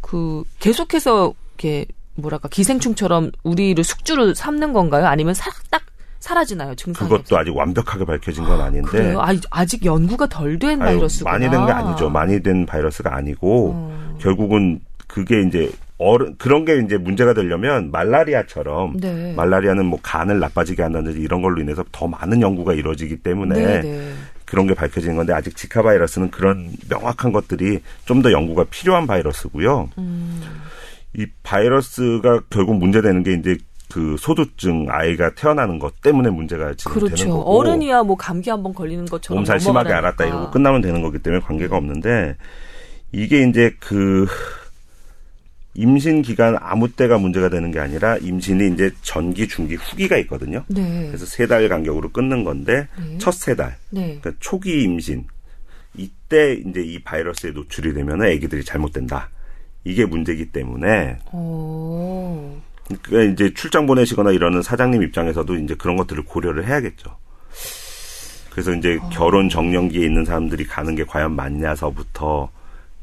[0.01, 5.07] 그 계속해서 이렇게 뭐랄까 기생충처럼 우리를 숙주를 삼는 건가요?
[5.07, 5.83] 아니면 사, 딱
[6.21, 6.75] 사라지나요?
[6.75, 8.89] 증상 그것도 아직 완벽하게 밝혀진 건 아닌데.
[8.89, 9.21] 그래요?
[9.21, 12.11] 아, 아직 연구가 덜 된 바이러스가 많이 된 게 아니죠.
[12.11, 14.17] 많이 된 바이러스가 아니고 어.
[14.21, 19.35] 결국은 그게 이제 어른 그런 게 이제 문제가 되려면 말라리아처럼 네.
[19.37, 24.13] 말라리아는 뭐 간을 나빠지게 한다든지 이런 걸로 인해서 더 많은 연구가 이루어지기 때문에 네, 네.
[24.47, 29.91] 그런 게 밝혀지는 건데 아직 지카 바이러스는 그런 명확한 것들이 좀 더 연구가 필요한 바이러스고요.
[29.99, 30.43] 음.
[31.17, 33.59] 이 바이러스가 결국 문제되는 게 이제
[33.93, 37.17] 그 소두증 아이가 태어나는 것 때문에 문제가 지금 그렇죠.
[37.17, 41.19] 되는 거고 어른이야 뭐 감기 한번 걸리는 것처럼 몸살 심하게 알았다 이러고 끝나면 되는 거기
[41.19, 42.37] 때문에 관계가 없는데
[43.13, 44.27] 이게 이제 그
[45.81, 50.63] 임신 기간 아무 때가 문제가 되는 게 아니라 임신이 이제 전기, 중기, 후기가 있거든요.
[50.69, 51.07] 네.
[51.07, 53.17] 그래서 세 달 간격으로 끊는 건데 네.
[53.19, 54.19] 첫세 달, 네.
[54.21, 55.25] 그러니까 초기 임신
[55.97, 59.31] 이때 이제 이 바이러스에 노출이 되면 아기들이 잘못된다.
[59.85, 61.17] 이게 문제기 때문에.
[61.33, 62.57] 오.
[63.03, 67.17] 그러니까 이제 출장 보내시거나 이러는 사장님 입장에서도 이제 그런 것들을 고려를 해야겠죠.
[68.51, 69.09] 그래서 이제 어.
[69.11, 72.51] 결혼 정년기에 있는 사람들이 가는 게 과연 맞냐서부터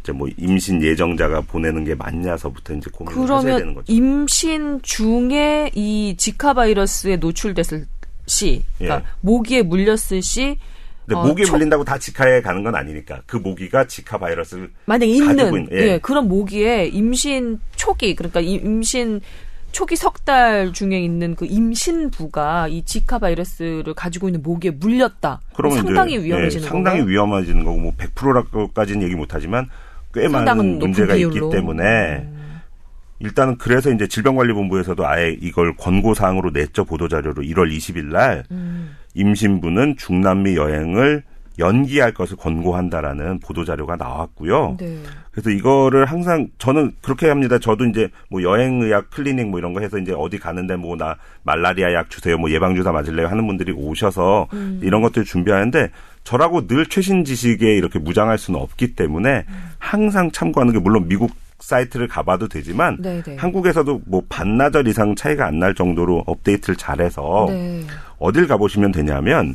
[0.07, 3.91] 이제 뭐 임신 예정자가 보내는 게 맞냐서부터 이제 고민을 하셔야 되는 거죠.
[3.91, 7.85] 임신 중에 이 지카 바이러스에 노출됐을
[8.25, 9.13] 시, 그러니까 예.
[9.21, 10.57] 모기에 물렸을 시
[11.05, 11.53] 근데 어, 모기에 초...
[11.53, 15.77] 물린다고 다 지카에 가는 건 아니니까 그 모기가 지카 바이러스를 만약 있는, 있는 예.
[15.77, 15.99] 예.
[15.99, 19.19] 그런 모기에 임신 초기 그러니까 임신
[19.73, 25.39] 초기 석 달 중에 있는 그 임신부가 이 지카 바이러스를 가지고 있는 모기에 물렸다.
[25.55, 27.13] 그러면 상당히 이제, 위험해지는 예, 상당히 건가요?
[27.13, 29.69] 위험해지는 거고 뭐 100%라고까지는 얘기 못 하지만
[30.21, 31.83] 꽤 많은 문제가 있기 때문에
[32.17, 32.61] 음.
[33.19, 38.95] 일단은 그래서 이제 질병관리본부에서도 아예 이걸 권고 사항으로 냈죠 보도 자료로 1월 20일 날 음.
[39.15, 41.23] 임신부는 중남미 여행을
[41.59, 44.77] 연기할 것을 권고한다라는 보도 자료가 나왔고요.
[44.79, 44.99] 네.
[45.37, 47.59] 그래서 이거를 항상 저는 그렇게 합니다.
[47.59, 51.15] 저도 이제 뭐 여행 의학 클리닉 뭐 이런 거 해서 이제 어디 가는데 뭐 나
[51.43, 54.79] 말라리아 약 주세요, 뭐 예방 주사 맞을래요 하는 분들이 오셔서 음.
[54.81, 55.91] 이런 것들 준비하는데
[56.23, 59.45] 저라고 늘 최신 지식에 이렇게 무장할 수는 없기 때문에
[59.77, 61.29] 항상 참고하는 게 물론 미국
[61.59, 63.21] 사이트를 가봐도 되지만 네네.
[63.21, 63.35] 네.
[63.35, 67.83] 한국에서도 뭐 반나절 이상 차이가 안 날 정도로 업데이트를 잘해서 네.
[68.17, 69.53] 어딜 가보시면 되냐면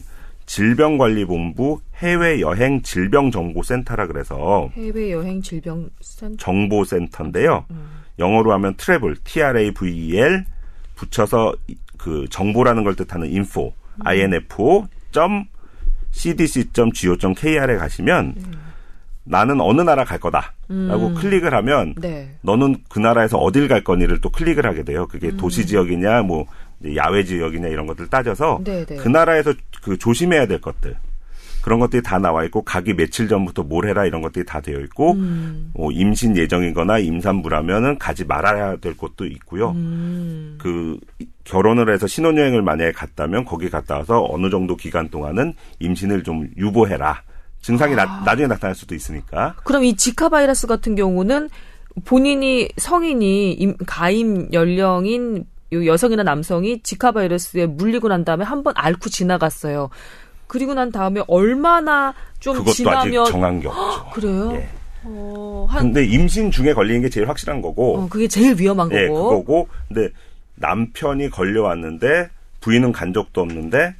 [0.53, 7.64] 질병관리본부 해외여행 질병정보센터라 그래서 해외여행 질병센터 정보센터인데요.
[7.70, 8.03] 음.
[8.18, 10.44] 영어로 하면 트래블 T-R-A-V-E-L
[10.94, 11.55] 붙여서
[11.96, 14.07] 그 정보라는 걸 뜻하는 info 음.
[14.07, 14.86] info
[16.11, 18.53] cdc.go.kr에 가시면 음.
[19.24, 21.14] 나는 어느 나라 갈 거다라고 음.
[21.14, 22.36] 클릭을 하면 네.
[22.42, 25.07] 너는 그 나라에서 어딜 갈 거니를 또 클릭을 하게 돼요.
[25.07, 25.38] 그게 음.
[25.38, 26.46] 도시 지역이냐 뭐
[26.97, 28.87] 야외 지역이냐 이런 것들 따져서 네네.
[28.87, 28.97] 네.
[28.97, 30.97] 그 나라에서 그 조심해야 될 것들
[31.62, 35.12] 그런 것들이 다 나와 있고 가기 며칠 전부터 뭘 해라 이런 것들이 다 되어 있고
[35.12, 35.70] 음.
[35.74, 39.70] 뭐 임신 예정이거나 임산부라면은 가지 말아야 될 곳도 있고요.
[39.70, 40.59] 음.
[40.61, 40.99] 그
[41.45, 47.22] 결혼을 해서 신혼여행을 만약에 갔다면 거기 갔다 와서 어느 정도 기간 동안은 임신을 좀 유보해라.
[47.62, 48.05] 증상이 아.
[48.05, 49.55] 나, 나중에 나타날 수도 있으니까.
[49.62, 51.49] 그럼 이 지카 바이러스 같은 경우는
[52.05, 59.09] 본인이 성인이 임, 가임 연령인 여성이나 남성이 지카 바이러스에 물리고 난 다음에 한 번 앓고
[59.11, 59.91] 지나갔어요.
[60.47, 64.11] 그리고 난 다음에 얼마나 좀 그것도 지나면 아직 정한 게 없죠.
[64.12, 64.53] 그래요?
[64.55, 64.68] 예.
[65.05, 65.85] 어, 한...
[65.85, 67.99] 근데 임신 중에 걸리는 게 제일 확실한 거고.
[67.99, 69.29] 어, 그게 제일 위험한 예, 거고.
[69.31, 69.68] 그거고.
[69.89, 70.11] 근데
[70.57, 72.29] 남편이 걸려왔는데
[72.61, 73.95] 부인은 간 적도 없는데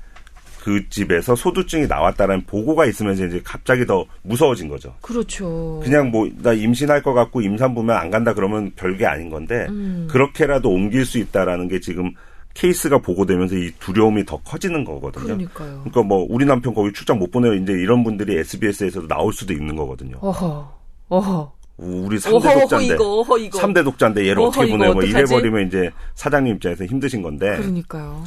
[0.63, 4.95] 그 집에서 소두증이 나왔다는 보고가 있으면서 이제 갑자기 더 무서워진 거죠.
[5.01, 5.81] 그렇죠.
[5.83, 10.07] 그냥 뭐 나 임신할 것 같고 임산부면 안 간다 그러면 별게 아닌 건데 음.
[10.09, 12.13] 그렇게라도 옮길 수 있다라는 게 지금
[12.55, 15.25] 케이스가 보고되면서 이 두려움이 더 커지는 거거든요.
[15.25, 15.81] 그러니까요.
[15.81, 17.55] 그러니까 뭐 우리 남편 거기 출장 못 보내요.
[17.55, 20.17] 이제 이런 분들이 SBS에서도 나올 수도 있는 거거든요.
[20.21, 20.73] 어허.
[21.09, 21.53] 어허.
[21.79, 22.95] 우리 3대 독자인데.
[22.95, 23.59] 이거, 어허, 이거.
[23.59, 24.93] 3대 독자인데 얘를 어허, 어떻게 보내요?
[24.93, 27.57] 뭐 이래 버리면 이제 사장님 입장에서 힘드신 건데.
[27.57, 28.23] 그러니까요.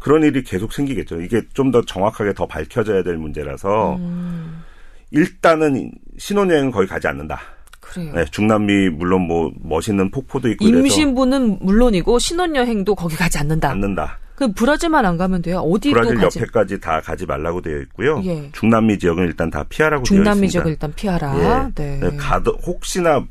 [0.00, 1.20] 그런 일이 계속 생기겠죠.
[1.20, 4.62] 이게 좀 더 정확하게 더 밝혀져야 될 문제라서 음.
[5.12, 7.38] 일단은 신혼여행은 거의 가지 않는다.
[7.80, 8.12] 그래요.
[8.14, 13.70] 네, 중남미 물론 뭐 멋있는 폭포도 있고 임신부는 물론이고 신혼여행도 거기 가지 않는다.
[13.70, 14.18] 않는다.
[14.34, 15.58] 그 브라질만 안 가면 돼요.
[15.58, 16.38] 어디 브라질 가지?
[16.40, 18.20] 옆에까지 다 가지 말라고 되어 있고요.
[18.24, 18.48] 예.
[18.52, 20.24] 중남미 지역은 일단 다 피하라고 되어 있습니다.
[20.32, 21.36] 중남미 지역은 일단 피하라.
[21.38, 21.72] 예.
[21.74, 21.98] 네.
[22.00, 22.16] 네.
[22.16, 23.24] 가도 혹시나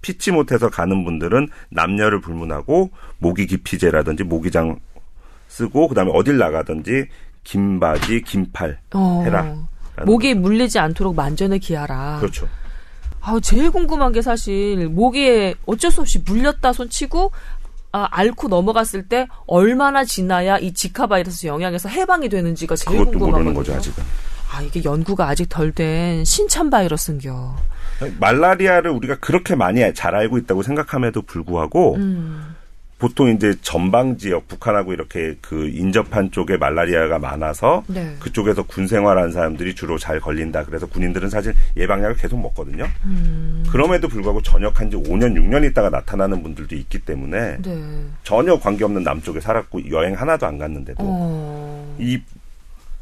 [0.00, 4.78] 피치 못해서 가는 분들은 남녀를 불문하고 모기 기피제라든지 모기장
[5.54, 7.06] 쓰고 그다음에 어딜 나가든지
[7.44, 9.22] 긴 바지, 긴팔 어.
[9.24, 9.54] 해라.
[10.04, 12.16] 모기에 물리지 않도록 만전을 기하라.
[12.20, 12.48] 그렇죠.
[13.20, 17.30] 아, 제일 궁금한 게 사실 모기에 어쩔 수 없이 물렸다 손 치고
[17.92, 23.18] 아, 앓고 넘어갔을 때 얼마나 지나야 이 지카 바이러스 영향에서 해방이 되는지가 제일 그것도.
[23.20, 24.02] 모르는 거죠, 아직은.
[24.52, 27.56] 아, 이게 연구가 아직 덜 된 신참 바이러스인겨.
[28.18, 32.53] 말라리아를 우리가 그렇게 많이 잘 알고 있다고 생각함에도 불구하고 음.
[32.98, 38.14] 보통 이제 전방 지역 북한하고 이렇게 그 인접한 쪽에 말라리아가 많아서 네.
[38.20, 40.64] 그쪽에서 군 생활하는 사람들이 주로 잘 걸린다.
[40.64, 42.86] 그래서 군인들은 사실 예방약을 계속 먹거든요.
[43.04, 43.64] 음.
[43.70, 48.04] 그럼에도 불구하고 전역한 지 5년 6년 있다가 나타나는 분들도 있기 때문에 네.
[48.22, 51.96] 전혀 관계없는 남쪽에 살았고 여행 하나도 안 갔는데도 어.
[51.98, 52.20] 이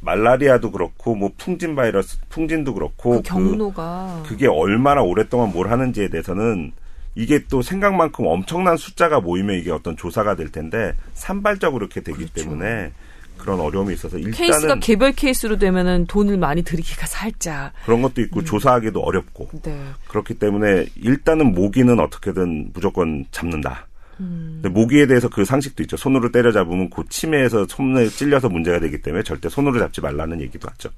[0.00, 6.08] 말라리아도 그렇고 뭐 풍진 바이러스 풍진도 그렇고 그 경로가 그, 그게 얼마나 오랫동안 뭘 하는지에
[6.08, 6.72] 대해서는
[7.14, 12.34] 이게 또 생각만큼 엄청난 숫자가 모이면 이게 어떤 조사가 될 텐데 산발적으로 이렇게 되기 그렇죠.
[12.34, 12.92] 때문에
[13.36, 18.40] 그런 어려움이 있어서 일단은 케이스가 개별 케이스로 되면은 돈을 많이 들이기가 살짝 그런 것도 있고
[18.40, 18.44] 음.
[18.44, 19.78] 조사하기도 어렵고 네.
[20.08, 23.88] 그렇기 때문에 일단은 모기는 어떻게든 무조건 잡는다.
[24.20, 24.60] 음.
[24.62, 25.96] 근데 모기에 대해서 그 상식도 있죠.
[25.96, 30.68] 손으로 때려 잡으면 그 치매에서 손에 찔려서 문제가 되기 때문에 절대 손으로 잡지 말라는 얘기도
[30.68, 30.90] 하죠.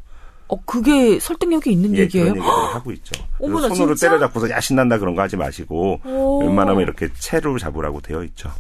[0.49, 2.33] 어, 그게 설득력이 있는 예, 얘기예요?
[2.35, 3.13] 그런 얘기를 하고 있죠.
[3.41, 4.11] 어머나, 손으로 진짜?
[4.11, 6.39] 때려잡고서 야 신난다 그런 거 하지 마시고 오.
[6.41, 8.51] 웬만하면 이렇게 채로 잡으라고 되어 있죠.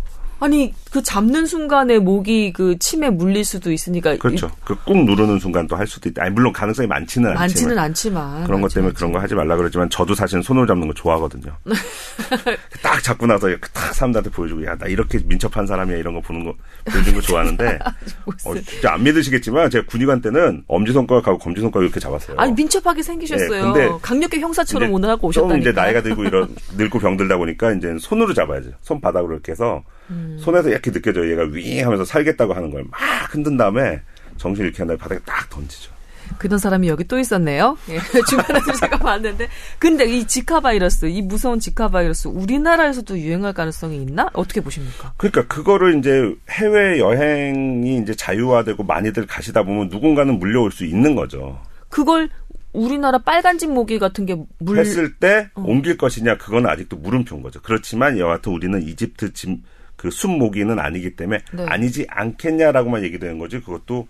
[0.41, 4.51] 아니 그 잡는 순간에 목이 그 침에 물릴 수도 있으니까 그렇죠.
[4.65, 6.23] 그 꾹 누르는 순간 또할 수도 있다.
[6.25, 9.89] 아니 물론 가능성이 많지는 않지만 많지는 않지만 그런 것 때문에 그런 거 하지 말라 그러지만
[9.91, 11.53] 저도 사실 손으로 잡는 거 좋아하거든요.
[12.83, 16.53] 딱 잡고 나서 딱 사람들한테 보여주고 야 나 이렇게 민첩한 사람이야 이런 거 보는 거
[16.91, 17.79] 보여주는 거 좋아하는데
[18.45, 22.37] 어, 진짜 안 믿으시겠지만 제가 군의관 때는 엄지 손가락하고 검지 손가락 이렇게 잡았어요.
[22.39, 23.73] 아니 민첩하게 생기셨어요.
[23.73, 25.57] 네, 근데 강력계 형사처럼 오늘 하고 오셨다니까.
[25.59, 28.71] 이제 나이가 들고 이런 늙고 병들다 보니까 이제 손으로 잡아야죠.
[28.83, 30.24] 손바닥으로 이렇게 해서 음.
[30.39, 31.31] 손에서 이렇게 느껴져요.
[31.31, 34.01] 얘가 윙 하면서 살겠다고 하는 걸 막 흔든 다음에
[34.37, 35.93] 정신 잃게 한 다음에 바닥에 딱 던지죠.
[36.39, 37.77] 그런 사람이 여기 또 있었네요.
[37.91, 37.99] 예,
[38.29, 39.47] 주변에서 제가 봤는데.
[39.79, 44.29] 근데 이 지카 바이러스, 이 무서운 지카 바이러스, 우리나라에서도 유행할 가능성이 있나?
[44.33, 45.13] 어떻게 보십니까?
[45.19, 51.61] 그러니까 그거를 이제 해외 여행이 이제 자유화되고 많이들 가시다 보면 누군가는 물려올 수 있는 거죠.
[51.91, 52.29] 그걸
[52.73, 54.79] 우리나라 빨간집 모기 같은 게 물.
[54.79, 55.63] 했을 때 어.
[55.63, 57.61] 옮길 것이냐, 그건 아직도 물음표인 거죠.
[57.63, 59.59] 그렇지만 여하튼 우리는 이집트 집,
[60.05, 61.65] 그 순모기는 아니기 때문에 네.
[61.67, 64.07] 아니지 않겠냐라고만 얘기되는 거지 그것도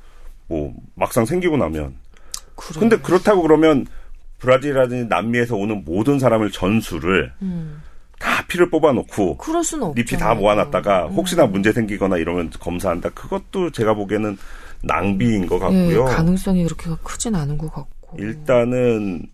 [0.48, 1.94] 뭐 막상 생기고 나면
[2.56, 2.80] 그래.
[2.80, 3.86] 근데 그렇다고 그러면
[4.40, 7.80] 브라질이라든지 남미에서 오는 모든 사람을 전수를 음.
[8.18, 9.38] 다 피를 뽑아놓고.
[9.96, 11.12] 잎이 다 모아놨다가 음.
[11.12, 13.10] 혹시나 문제 생기거나 이러면 검사한다.
[13.10, 14.36] 그것도 제가 보기에는
[14.82, 16.06] 낭비인 것 같고요.
[16.06, 18.16] 네, 가능성이 그렇게 크진 않은 것 같고.
[18.18, 19.28] 일단은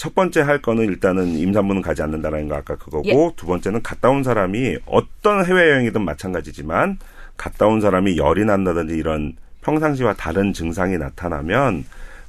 [0.00, 3.36] 첫 번째 할 거는 일단은 임산부는 가지 않는다라는 거 아까 그거고 예.
[3.36, 6.96] 두 번째는 갔다 온 사람이 어떤 해외여행이든 마찬가지지만
[7.36, 11.84] 갔다 온 사람이 열이 난다든지 이런 평상시와 다른 증상이 나타나면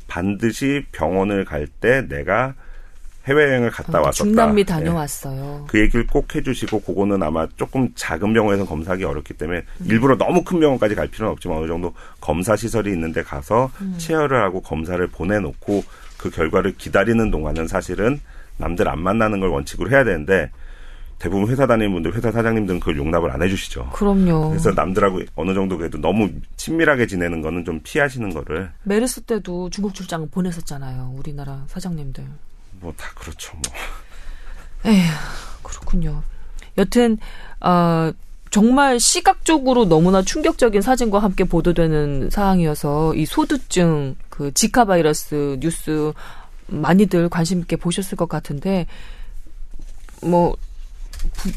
[0.09, 2.55] 반드시 병원을 갈 때 내가
[3.25, 4.25] 해외여행을 갔다 어, 왔었다.
[4.25, 4.65] 중남미 예.
[4.65, 5.59] 다녀왔어요.
[5.61, 5.65] 네.
[5.69, 9.85] 그 얘기를 꼭 해주시고 그거는 아마 조금 작은 병원에서 검사하기 어렵기 때문에 음.
[9.85, 13.95] 일부러 너무 큰 병원까지 갈 필요는 없지만 어느 정도 검사 시설이 있는데 가서 음.
[13.97, 15.85] 체열을 하고 검사를 보내놓고
[16.21, 18.21] 그 결과를 기다리는 동안은 사실은
[18.57, 20.51] 남들 안 만나는 걸 원칙으로 해야 되는데
[21.17, 23.89] 대부분 회사 다니는 분들, 회사 사장님들은 그걸 용납을 안 해주시죠.
[23.93, 24.49] 그럼요.
[24.49, 28.71] 그래서 남들하고 어느 정도 그래도 너무 친밀하게 지내는 거는 좀 피하시는 거를.
[28.83, 31.13] 메르스 때도 중국 출장 보냈었잖아요.
[31.15, 32.23] 우리나라 사장님들.
[32.81, 33.53] 뭐 다 그렇죠.
[33.53, 34.91] 뭐.
[34.91, 35.03] 에휴,
[35.61, 36.23] 그렇군요.
[36.79, 37.17] 여튼
[37.59, 38.11] 어,
[38.49, 46.11] 정말 시각적으로 너무나 충격적인 사진과 함께 보도되는 사항이어서 이 소두증, 그 지카 바이러스 뉴스
[46.65, 48.87] 많이들 관심 있게 보셨을 것 같은데
[50.23, 50.55] 뭐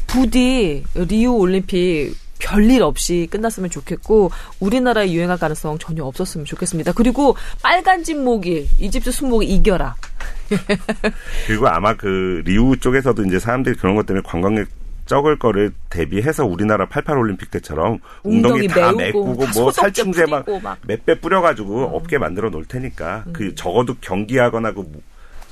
[0.05, 6.91] 부, 디 리우 올림픽 별일 없이 끝났으면 좋겠고 우리나라에 유행할 가능성 전혀 없었으면 좋겠습니다.
[6.91, 9.95] 그리고 빨간 집목이 이집트 순목이 이겨라.
[11.47, 14.67] 그리고 아마 그 리우 쪽에서도 이제 사람들이 그런 것 때문에 관광객
[15.05, 20.45] 적을 거를 대비해서 우리나라 88 올림픽 때처럼 웅덩이, 다 메꾸고 뭐 살충제 막
[20.87, 21.93] 몇 배 뿌려가지고 음.
[21.93, 23.33] 업계 만들어 놓을 테니까 음.
[23.33, 24.83] 그 적어도 경기하거나 그,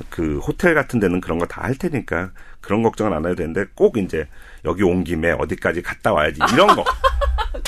[0.10, 2.32] 그 호텔 같은 데는 그런 거 다 할 테니까
[2.62, 4.28] 그런 걱정은 안 해도 되는데 꼭 이제
[4.66, 6.84] 여기 온 김에 어디까지 갔다 와야지 이런 거.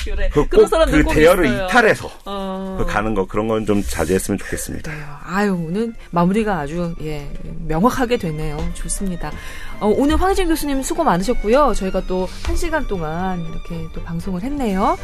[0.04, 0.30] 그래.
[0.48, 1.64] 그 사람들 그 대열을 있어요.
[1.66, 2.76] 이탈해서 어.
[2.78, 4.90] 그 가는 거 그런 건 좀 자제했으면 좋겠습니다.
[4.90, 5.04] 그래요.
[5.24, 7.28] 아유 오늘 마무리가 아주 예
[7.66, 8.56] 명확하게 되네요.
[8.74, 9.32] 좋습니다.
[9.80, 11.74] 어, 오늘 황희진 교수님 수고 많으셨고요.
[11.74, 14.96] 저희가 또 한 시간 동안 이렇게 또 방송을 했네요.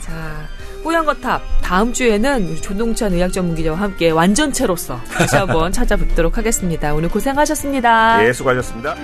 [0.00, 0.46] 자,
[0.84, 6.94] 뽀얀거탑 다음 주에는 우리 조동찬 의학 전문 기자와 함께 완전체로서 다시 한번 찾아뵙도록 하겠습니다.
[6.94, 8.24] 오늘 고생하셨습니다.
[8.24, 8.94] 예, 수고하셨습니다.